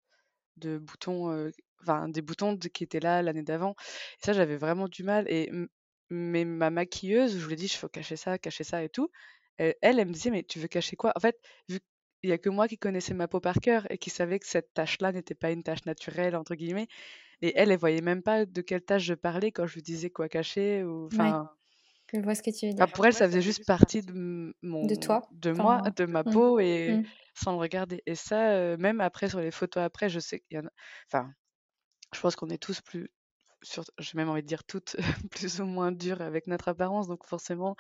de 0.60 0.78
boutons, 0.78 1.50
enfin 1.82 2.10
des 2.10 2.22
boutons 2.22 2.58
qui 2.58 2.84
étaient 2.84 3.00
là 3.00 3.22
l'année 3.22 3.43
d'avant. 3.43 3.76
Et 4.22 4.26
ça, 4.26 4.34
j'avais 4.34 4.58
vraiment 4.58 4.88
du 4.88 5.04
mal. 5.04 5.26
Et 5.30 5.52
mais 6.10 6.45
ma 6.45 6.69
maquilleuse, 6.72 7.38
je 7.38 7.45
lui 7.45 7.54
ai 7.54 7.56
dit, 7.56 7.65
il 7.65 7.69
faut 7.69 7.89
cacher 7.89 8.15
ça, 8.15 8.38
cacher 8.39 8.63
ça 8.63 8.84
et 8.84 8.89
tout. 8.89 9.10
elle, 9.58 9.76
elle 9.82 10.06
me 10.08 10.13
disait, 10.13 10.32
mais 10.32 10.43
tu 10.43 10.60
veux 10.60 10.67
cacher 10.67 10.95
quoi? 10.95 11.13
En 11.15 11.19
fait, 11.19 11.38
vu 11.69 11.80
qu'il 12.22 12.30
y 12.32 12.34
a 12.34 12.38
que 12.38 12.50
moi 12.50 12.67
qui 12.67 12.78
connaissais 12.78 13.13
ma 13.13 13.28
peau 13.28 13.39
par 13.39 13.56
cœur 13.62 13.86
et 13.91 13.98
qui 13.98 14.10
savait 14.10 14.39
que 14.39 14.48
cette 14.48 14.74
tache-là 14.74 15.12
n'était 15.12 15.36
pas 15.36 15.52
une 15.52 15.63
tache 15.63 15.86
naturelle 15.86 16.36
entre 16.36 16.56
guillemets. 16.56 16.88
Et 17.41 17.54
elle, 17.58 17.72
elle 17.72 17.80
voyait 17.80 18.02
même 18.02 18.24
pas 18.24 18.45
de 18.45 18.62
quelle 18.62 18.84
tache 18.84 19.04
je 19.06 19.15
parlais 19.15 19.52
quand 19.52 19.67
je 19.67 19.76
lui 19.76 19.84
disais 19.84 20.12
quoi 20.12 20.30
cacher 20.30 20.84
ou 20.86 21.08
enfin. 21.08 21.50
Je 22.13 22.19
vois 22.19 22.36
ce 22.36 22.41
que 22.41 22.52
tu 22.52 22.67
veux 22.67 22.74
dire. 22.74 22.88
pour 22.91 23.06
elle, 23.06 23.13
ça 23.13 23.28
faisait 23.28 23.41
juste 23.41 23.65
partie 23.65 24.02
de 24.02 24.54
mon, 24.62 24.86
de 24.86 24.95
toi, 24.95 25.28
de 25.32 25.52
moi, 25.52 25.82
de 25.95 26.06
ma 26.06 26.24
mmh. 26.24 26.32
peau 26.32 26.60
et 26.60 26.93
mmh. 26.93 27.04
sans 27.36 27.52
le 27.52 27.58
regarder. 27.58 28.02
Et 28.06 28.15
ça, 28.15 28.78
même 28.78 29.02
après 29.02 29.30
sur 29.30 29.39
les 29.39 29.52
photos 29.52 29.84
après, 29.84 30.10
je 30.10 30.19
sais 30.19 30.39
qu'il 30.39 30.58
y 30.58 30.60
en 30.60 30.65
a. 30.65 30.72
Enfin, 31.12 31.32
je 32.13 32.19
pense 32.19 32.36
qu'on 32.36 32.50
est 32.50 32.62
tous 32.62 32.82
plus, 32.82 33.12
sur... 33.62 33.84
j'ai 34.00 34.12
même 34.15 34.30
envie 34.30 34.41
de 34.41 34.48
dire 34.48 34.63
toutes, 34.63 34.95
plus 35.32 35.62
ou 35.62 35.65
moins 35.65 35.91
dures 35.91 36.22
avec 36.22 36.48
notre 36.48 36.69
apparence. 36.69 37.08
Donc 37.08 37.26
forcément, 37.26 37.76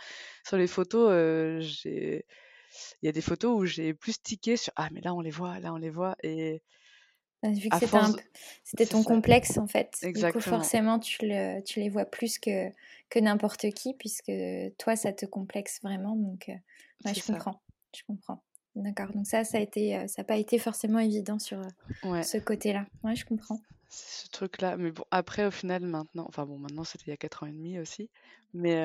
sur 0.45 0.57
les 0.57 0.67
photos, 0.67 1.63
j'ai, 1.63 2.25
il 3.01 3.05
y 3.05 3.09
a 3.09 3.11
des 3.11 3.21
photos 3.21 3.59
où 3.59 3.65
j'ai 3.65 3.93
plus 3.93 4.21
tiqué 4.21 4.57
sur 4.57 4.73
ah 4.75 4.89
mais 4.91 5.01
là 5.01 5.13
on 5.13 5.21
les 5.21 5.31
voit, 5.31 5.59
là 5.59 5.73
on 5.73 5.77
les 5.77 5.89
voit 5.89 6.15
et 6.23 6.61
Vu 7.41 7.69
que 7.69 7.77
c'était, 8.63 8.85
ton 8.85 9.01
complexe 9.03 9.57
en 9.57 9.67
fait. 9.67 9.97
Exactement. 10.01 10.39
Du 10.39 10.43
coup, 10.43 10.49
forcément, 10.49 10.99
tu, 10.99 11.19
le, 11.21 11.61
tu 11.61 11.79
les 11.79 11.89
vois 11.89 12.03
plus 12.03 12.37
que, 12.37 12.69
que 13.09 13.19
n'importe 13.19 13.69
qui, 13.71 13.93
puisque 13.93 14.31
toi, 14.77 14.95
ça 14.95 15.13
te 15.13 15.25
complexe 15.25 15.79
vraiment. 15.81 16.15
Donc, 16.15 16.49
euh, 16.49 17.13
je 17.13 17.25
comprends. 17.25 17.61
Je 17.95 18.03
comprends. 18.05 18.43
D'accord. 18.75 19.11
Donc 19.13 19.25
ça, 19.25 19.43
ça 19.43 19.57
a 19.57 19.61
été, 19.61 19.97
euh, 19.97 20.07
ça 20.07 20.21
n'a 20.21 20.25
pas 20.25 20.35
été 20.35 20.59
forcément 20.59 20.99
évident 20.99 21.39
sur 21.39 21.59
euh, 21.59 22.21
ce 22.21 22.37
côté-là. 22.37 22.85
Ouais, 23.03 23.15
je 23.15 23.25
comprends. 23.25 23.59
Ce 23.89 24.27
truc-là. 24.29 24.75
Mais 24.75 24.91
bon, 24.91 25.05
après, 25.09 25.45
au 25.45 25.51
final, 25.51 25.83
maintenant, 25.83 26.25
enfin 26.27 26.45
bon, 26.45 26.59
maintenant, 26.59 26.83
c'était 26.83 27.05
il 27.07 27.09
y 27.09 27.13
a 27.13 27.17
4 27.17 27.43
ans 27.43 27.47
et 27.47 27.51
demi 27.51 27.79
aussi. 27.79 28.09
Mais 28.53 28.75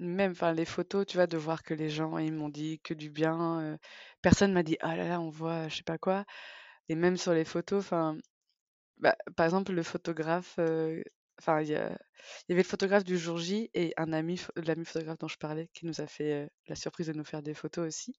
même, 0.00 0.32
enfin, 0.32 0.52
les 0.52 0.64
photos, 0.64 1.06
tu 1.06 1.16
vois, 1.16 1.28
de 1.28 1.36
voir 1.36 1.62
que 1.62 1.74
les 1.74 1.88
gens, 1.88 2.18
ils 2.18 2.32
m'ont 2.32 2.48
dit 2.48 2.80
que 2.82 2.92
du 2.92 3.08
bien. 3.08 3.78
personne 4.20 4.52
m'a 4.52 4.62
dit, 4.62 4.76
ah 4.80 4.96
là 4.96 5.08
là, 5.08 5.20
on 5.20 5.30
voit, 5.30 5.68
je 5.68 5.76
sais 5.76 5.82
pas 5.82 5.98
quoi. 5.98 6.24
Et 6.88 6.94
même 6.94 7.16
sur 7.16 7.32
les 7.32 7.44
photos, 7.44 7.80
enfin, 7.80 8.16
bah, 8.98 9.16
par 9.36 9.46
exemple, 9.46 9.72
le 9.72 9.82
photographe, 9.82 10.58
enfin, 11.38 11.60
il 11.62 11.68
y, 11.68 11.74
avait 11.74 11.96
le 12.48 12.62
photographe 12.62 13.04
du 13.04 13.18
jour 13.18 13.38
J 13.38 13.70
et 13.74 13.92
un 13.96 14.12
ami, 14.12 14.40
l'ami 14.56 14.84
photographe 14.84 15.18
dont 15.18 15.28
je 15.28 15.38
parlais, 15.38 15.68
qui 15.74 15.86
nous 15.86 16.00
a 16.00 16.06
fait 16.06 16.48
la 16.68 16.74
surprise 16.74 17.08
de 17.08 17.12
nous 17.12 17.24
faire 17.24 17.42
des 17.42 17.54
photos 17.54 17.86
aussi. 17.86 18.14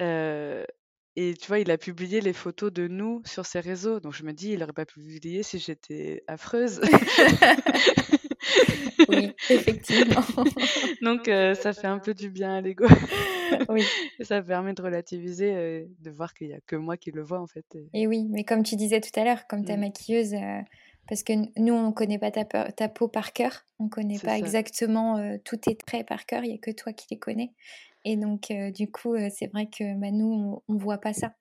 et 0.00 1.34
tu 1.34 1.46
vois, 1.48 1.58
il 1.58 1.70
a 1.70 1.78
publié 1.78 2.20
les 2.20 2.32
photos 2.32 2.72
de 2.72 2.88
nous 2.88 3.22
sur 3.24 3.46
ses 3.46 3.60
réseaux. 3.60 4.00
Donc 4.00 4.14
je 4.14 4.24
me 4.24 4.32
dis, 4.32 4.52
il 4.52 4.62
aurait 4.62 4.72
pas 4.72 4.86
pu 4.86 5.00
publier 5.00 5.42
si 5.42 5.58
j'étais 5.58 6.24
affreuse. 6.26 6.80
oui, 9.08 9.32
effectivement. 9.50 10.24
Donc 11.02 11.26
ça 11.60 11.72
fait 11.72 11.86
un 11.86 11.98
peu 11.98 12.14
du 12.14 12.30
bien 12.30 12.56
à 12.56 12.60
l'ego. 12.60 12.86
oui. 13.68 13.82
Ça 14.20 14.42
permet 14.42 14.74
de 14.74 14.82
relativiser, 14.82 15.88
de 15.98 16.10
voir 16.10 16.34
qu'il 16.34 16.48
n'y 16.48 16.54
a 16.54 16.60
que 16.66 16.76
moi 16.76 16.96
qui 16.96 17.10
le 17.10 17.22
vois 17.22 17.40
en 17.40 17.46
fait. 17.46 17.64
Et... 17.92 18.06
oui, 18.06 18.26
mais 18.30 18.44
comme 18.44 18.62
tu 18.62 18.76
disais 18.76 19.00
tout 19.00 19.18
à 19.18 19.24
l'heure, 19.24 19.46
comme 19.46 19.64
ta 19.64 19.76
mmh. 19.76 19.80
maquilleuse, 19.80 20.34
parce 21.08 21.22
que 21.22 21.32
nous, 21.60 21.74
on 21.74 21.88
ne 21.88 21.92
connaît 21.92 22.18
pas 22.18 22.30
ta, 22.30 22.44
ta, 22.44 22.88
peau 22.88 23.08
par 23.08 23.32
cœur, 23.32 23.64
on 23.78 23.84
ne 23.84 23.88
connaît 23.88 24.18
pas 24.18 24.38
exactement 24.38 25.38
tous 25.44 25.56
tes 25.56 25.76
traits 25.76 26.06
par 26.06 26.26
cœur, 26.26 26.44
il 26.44 26.48
n'y 26.48 26.54
a 26.54 26.58
que 26.58 26.70
toi 26.70 26.92
qui 26.92 27.06
les 27.10 27.18
connais. 27.18 27.52
Et 28.04 28.16
donc, 28.16 28.52
du 28.74 28.90
coup, 28.90 29.16
c'est 29.30 29.48
vrai 29.48 29.66
que 29.66 29.98
bah, 29.98 30.10
nous, 30.10 30.62
on 30.68 30.72
ne 30.72 30.78
voit 30.78 30.98
pas 30.98 31.12
ça. 31.12 31.34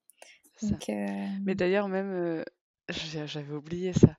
Mais 1.44 1.56
d'ailleurs, 1.56 1.88
même, 1.88 2.44
j'avais 2.90 3.54
oublié 3.54 3.94
ça. 3.94 4.16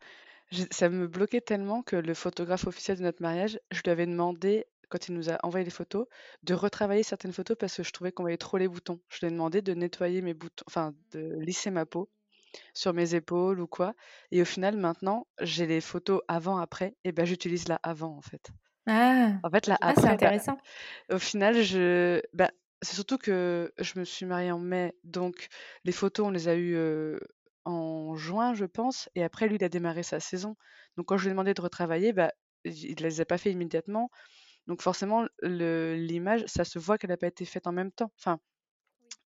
Ça 0.70 0.88
me 0.88 1.09
bloquait 1.09 1.40
tellement 1.40 1.83
que 1.83 1.96
le 1.96 2.14
photographe 2.14 2.66
officiel 2.66 2.99
de 2.99 3.03
notre 3.03 3.20
mariage, 3.20 3.59
je 3.72 3.81
lui 3.83 3.90
avais 3.90 4.07
demandé, 4.07 4.64
quand 4.88 5.09
il 5.09 5.14
nous 5.14 5.31
a 5.31 5.38
envoyé 5.44 5.64
les 5.64 5.70
photos, 5.70 6.07
de 6.42 6.55
retravailler 6.55 7.03
certaines 7.03 7.33
photos 7.33 7.57
parce 7.59 7.77
que 7.77 7.83
je 7.83 7.92
trouvais 7.92 8.12
qu'on 8.12 8.22
voyait 8.25 8.37
trop 8.38 8.59
les 8.59 8.68
boutons. 8.68 9.01
Je 9.09 9.18
lui 9.20 9.29
ai 9.29 9.31
demandé 9.31 9.62
de 9.62 9.75
nettoyer 9.75 10.22
mes 10.22 10.35
boutons, 10.35 10.64
enfin 10.68 10.94
de 11.12 11.37
lisser 11.40 11.70
ma 11.70 11.87
peau 11.87 12.11
sur 12.75 12.94
mes 12.94 13.14
épaules 13.14 13.61
ou 13.61 13.66
quoi. 13.66 13.94
Et 14.33 14.42
au 14.42 14.46
final, 14.46 14.77
maintenant, 14.77 15.27
j'ai 15.40 15.66
les 15.66 15.81
photos 15.81 16.22
avant-après, 16.29 16.96
et 17.05 17.12
ben 17.12 17.25
j'utilise 17.27 17.68
la 17.68 17.77
avant 17.83 18.16
en 18.16 18.22
fait. 18.22 18.51
Ah, 18.87 19.42
En 19.42 19.51
fait, 19.51 19.66
là, 19.66 19.79
ah 19.81 19.94
c'est 19.96 20.09
bah, 20.09 20.09
intéressant. 20.09 20.59
au 21.11 21.18
final, 21.18 21.62
je, 21.62 22.20
bah, 22.33 22.51
c'est 22.83 22.94
surtout 22.94 23.18
que 23.18 23.72
je 23.79 23.99
me 23.99 24.05
suis 24.05 24.27
mariée 24.27 24.51
en 24.53 24.59
mai, 24.59 24.94
donc 25.05 25.49
les 25.85 25.92
photos, 25.92 26.27
on 26.27 26.31
les 26.31 26.49
a 26.49 26.57
eues 26.57 27.18
en 27.64 28.16
juin, 28.16 28.55
je 28.55 28.64
pense, 28.64 29.09
et 29.14 29.25
après, 29.25 29.49
lui, 29.49 29.57
il 29.57 29.64
a 29.64 29.68
démarré 29.68 30.03
sa 30.03 30.20
saison. 30.20 30.57
Donc, 30.96 31.07
quand 31.07 31.16
je 31.18 31.25
lui 31.25 31.29
ai 31.31 31.33
demandé 31.33 31.55
de 31.55 31.61
retravailler, 31.61 32.12
bah, 32.12 32.33
il 32.64 32.94
ne 32.99 33.03
les 33.03 33.20
a 33.20 33.25
pas 33.25 33.38
fait 33.38 33.51
immédiatement. 33.53 34.11
Donc, 34.66 34.83
forcément, 34.83 35.26
l'image, 35.42 36.44
ça 36.46 36.64
se 36.64 36.79
voit 36.79 36.98
qu'elle 36.98 37.11
n'a 37.11 37.16
pas 37.16 37.29
été 37.29 37.44
faite 37.44 37.66
en 37.66 37.72
même 37.72 37.92
temps. 37.92 38.11
Enfin, 38.18 38.40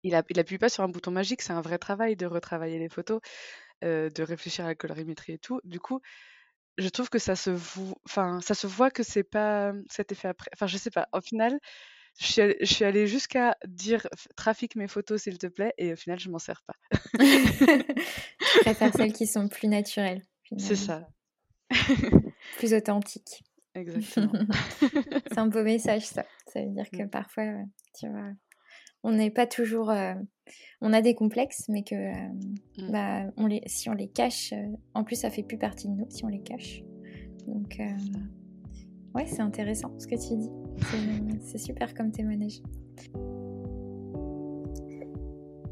il 0.03 0.15
appuie 0.15 0.59
pas 0.59 0.69
sur 0.69 0.83
un 0.85 0.89
bouton 0.89 1.11
magique, 1.11 1.43
c'est 1.43 1.53
un 1.53 1.61
vrai 1.61 1.79
travail 1.79 2.17
de 2.17 2.27
retravailler 2.27 2.79
les 2.79 2.89
photos, 2.89 3.21
de 3.83 4.23
réfléchir 4.23 4.65
à 4.65 4.69
la 4.69 4.75
colorimétrie 4.75 5.33
et 5.35 5.39
tout. 5.39 5.61
Du 5.65 5.81
coup, 5.81 6.01
je 6.79 6.89
trouve 6.89 7.11
que 7.11 7.19
ça 7.19 7.37
se 7.37 7.51
voit, 7.51 7.97
enfin, 8.07 8.41
ça 8.41 8.55
se 8.55 8.67
voit 8.67 8.91
que 8.91 9.03
c'est 9.03 9.25
pas, 9.25 9.73
cet 9.91 10.13
effet 10.13 10.29
après. 10.29 10.51
Enfin, 10.55 10.67
je 10.67 10.77
sais 10.77 10.91
pas. 10.91 11.09
Au 11.13 11.21
final, 11.21 11.59
je 12.19 12.57
suis 12.65 12.85
allée, 12.85 13.07
jusqu'à 13.07 13.57
dire 13.67 14.07
trafique 14.37 14.77
mes 14.77 14.89
photos 14.89 15.23
s'il 15.23 15.39
te 15.39 15.47
plaît, 15.47 15.75
et 15.79 15.93
au 15.93 15.97
final, 15.97 16.19
je 16.19 16.31
m'en 16.31 16.39
sers 16.39 16.63
pas. 16.63 16.75
je 17.19 18.61
préfère 18.61 18.93
celles 18.95 19.13
qui 19.13 19.27
sont 19.27 19.49
plus 19.49 19.69
naturelles. 19.69 20.23
C'est 20.57 20.77
ça. 20.77 21.07
plus 22.57 22.73
authentiques. 22.73 23.45
Exactement. 23.81 24.33
c'est 25.27 25.39
un 25.39 25.47
beau 25.47 25.63
message, 25.63 26.07
ça. 26.07 26.25
Ça 26.47 26.63
veut 26.63 26.71
dire 26.71 26.91
que 26.91 27.03
mmh. 27.03 27.11
parfois, 27.11 27.45
tu 27.99 28.09
vois, 28.09 28.33
on 29.03 29.13
n'est 29.13 29.31
pas 29.31 29.47
toujours. 29.47 29.91
Euh, 29.91 30.15
on 30.81 30.93
a 30.93 31.03
des 31.03 31.15
complexes, 31.15 31.65
mais 31.69 31.83
que 31.83 31.95
mmh. 31.95 32.91
bah, 32.91 33.25
on 33.37 33.47
les, 33.47 33.63
si 33.67 33.89
on 33.89 33.95
les 33.95 34.09
cache, 34.09 34.53
euh, 34.53 34.67
en 34.95 35.05
plus, 35.05 35.17
ça 35.17 35.31
fait 35.31 35.43
plus 35.43 35.59
partie 35.59 35.89
de 35.89 35.93
nous 35.93 36.07
si 36.09 36.25
on 36.25 36.29
les 36.29 36.43
cache. 36.43 36.83
Donc, 37.47 37.81
ouais, 39.15 39.25
c'est 39.27 39.41
intéressant 39.41 39.99
ce 39.99 40.07
que 40.07 40.17
tu 40.17 40.37
dis. 40.37 40.51
C'est 41.43 41.59
super 41.59 41.95
comme 41.95 42.13
témoignage. 42.13 42.61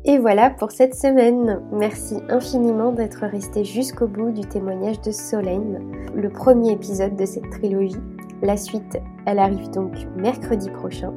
Et 0.09 0.19
voilà 0.19 0.51
pour 0.51 0.71
cette 0.71 0.95
semaine. 0.95 1.61
Merci 1.73 2.19
infiniment 2.29 2.93
d'être 2.93 3.27
resté 3.27 3.65
jusqu'au 3.65 4.07
bout 4.07 4.31
du 4.31 4.43
témoignage 4.43 5.01
de 5.01 5.11
Solène, 5.11 5.81
le 6.15 6.31
premier 6.31 6.75
épisode 6.75 7.17
de 7.17 7.27
cette 7.27 7.51
trilogie. 7.51 7.97
La 8.41 8.57
suite, 8.57 9.01
elle 9.27 9.41
arrive 9.41 9.69
donc 9.71 9.95
mercredi 10.17 10.71
prochain. 10.71 11.13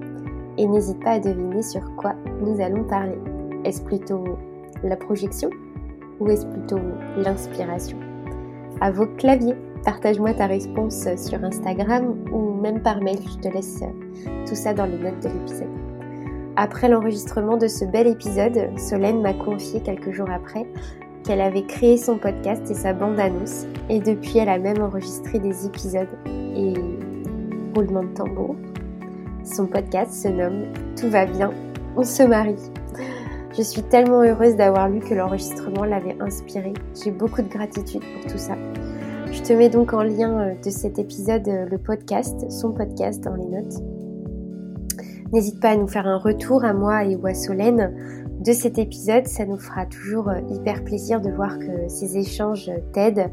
Et 0.57 0.65
n'hésite 0.65 0.99
pas 1.03 1.11
à 1.11 1.19
deviner 1.19 1.61
sur 1.61 1.95
quoi 1.97 2.15
nous 2.41 2.59
allons 2.59 2.83
parler. 2.83 3.19
Est-ce 3.63 3.83
plutôt 3.83 4.23
la 4.83 4.95
projection 4.95 5.51
ou 6.19 6.27
est-ce 6.27 6.47
plutôt 6.47 6.79
l'inspiration? 7.15 7.99
À 8.81 8.89
vos 8.89 9.05
claviers 9.05 9.55
Partage-moi 9.85 10.33
ta 10.33 10.47
réponse 10.47 11.07
sur 11.15 11.43
Instagram 11.43 12.15
ou 12.33 12.55
même 12.59 12.81
par 12.81 13.01
mail, 13.01 13.19
je 13.23 13.37
te 13.37 13.53
laisse 13.53 13.83
tout 14.47 14.55
ça 14.55 14.73
dans 14.73 14.85
les 14.85 14.97
notes 14.97 15.21
de 15.21 15.29
l'épisode. 15.29 15.88
Après 16.61 16.89
l'enregistrement 16.89 17.55
de 17.55 17.69
ce 17.69 17.85
bel 17.85 18.05
épisode, 18.05 18.77
Solène 18.77 19.21
m'a 19.21 19.33
confié 19.33 19.79
quelques 19.79 20.11
jours 20.11 20.29
après 20.29 20.65
qu'elle 21.23 21.39
avait 21.39 21.65
créé 21.65 21.95
son 21.95 22.17
podcast 22.17 22.69
et 22.69 22.73
sa 22.73 22.91
bande-annonce 22.91 23.65
et 23.87 24.01
depuis 24.01 24.39
elle 24.39 24.49
a 24.49 24.59
même 24.59 24.81
enregistré 24.81 25.39
des 25.39 25.65
épisodes 25.65 26.09
et 26.27 26.73
roulement 27.73 28.03
de 28.03 28.13
tambour. 28.13 28.57
Son 29.45 29.67
podcast 29.67 30.11
se 30.11 30.27
nomme 30.27 30.65
Tout 30.99 31.07
va 31.07 31.25
bien, 31.25 31.53
on 31.95 32.03
se 32.03 32.23
marie. 32.23 32.59
Je 33.57 33.61
suis 33.61 33.83
tellement 33.83 34.23
heureuse 34.23 34.57
d'avoir 34.57 34.89
lu 34.89 34.99
que 34.99 35.13
l'enregistrement 35.13 35.85
l'avait 35.85 36.17
inspirée. 36.19 36.73
J'ai 37.01 37.11
beaucoup 37.11 37.41
de 37.41 37.47
gratitude 37.47 38.01
pour 38.01 38.33
tout 38.33 38.37
ça. 38.37 38.57
Je 39.31 39.41
te 39.41 39.53
mets 39.53 39.69
donc 39.69 39.93
en 39.93 40.03
lien 40.03 40.41
euh, 40.41 40.55
de 40.61 40.69
cet 40.69 40.99
épisode 40.99 41.47
euh, 41.47 41.67
le 41.69 41.77
podcast, 41.77 42.51
son 42.51 42.73
podcast 42.73 43.23
dans 43.23 43.35
les 43.35 43.45
notes. 43.45 43.81
N'hésite 45.31 45.59
pas 45.59 45.69
à 45.69 45.75
nous 45.75 45.87
faire 45.87 46.07
un 46.07 46.17
retour 46.17 46.63
à 46.63 46.73
moi 46.73 47.03
et 47.05 47.15
ou 47.15 47.27
à 47.27 47.33
Solène 47.35 47.93
de 48.43 48.51
cet 48.51 48.79
épisode. 48.79 49.27
Ça 49.27 49.45
nous 49.45 49.59
fera 49.59 49.85
toujours 49.85 50.29
euh, 50.29 50.39
hyper 50.49 50.83
plaisir 50.83 51.21
de 51.21 51.29
voir 51.29 51.59
que 51.59 51.87
ces 51.87 52.17
échanges 52.17 52.71
t'aident 52.93 53.29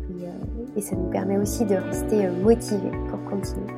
et, 0.77 0.81
ça 0.83 0.95
nous 0.95 1.09
permet 1.09 1.39
aussi 1.39 1.65
de 1.65 1.75
rester 1.75 2.29
motivés 2.29 2.91
pour 3.09 3.25
continuer. 3.31 3.73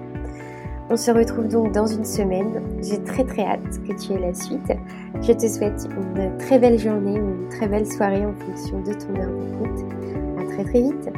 On 0.90 0.96
se 0.96 1.12
retrouve 1.12 1.46
donc 1.46 1.72
dans 1.72 1.87
une 1.87 2.04
semaine. 2.04 2.61
J'ai 2.83 3.00
très 3.04 3.22
très 3.22 3.44
hâte 3.44 3.78
que 3.87 3.92
tu 3.92 4.14
aies 4.14 4.18
la 4.18 4.35
suite. 4.35 4.72
Je 5.20 5.33
te 5.33 5.46
souhaite 5.46 5.87
une 6.16 6.37
très 6.38 6.59
belle 6.59 6.78
journée 6.78 7.20
ou 7.20 7.42
une 7.42 7.48
très 7.50 7.68
belle 7.68 7.87
soirée 7.87 8.26
en 8.26 8.33
fonction 8.35 8.81
de 8.81 8.94
ton 8.94 9.14
heure 9.20 9.31
d'écoute. 9.31 9.85
À 10.40 10.44
très 10.54 10.64
très 10.64 10.81
vite. 10.81 11.11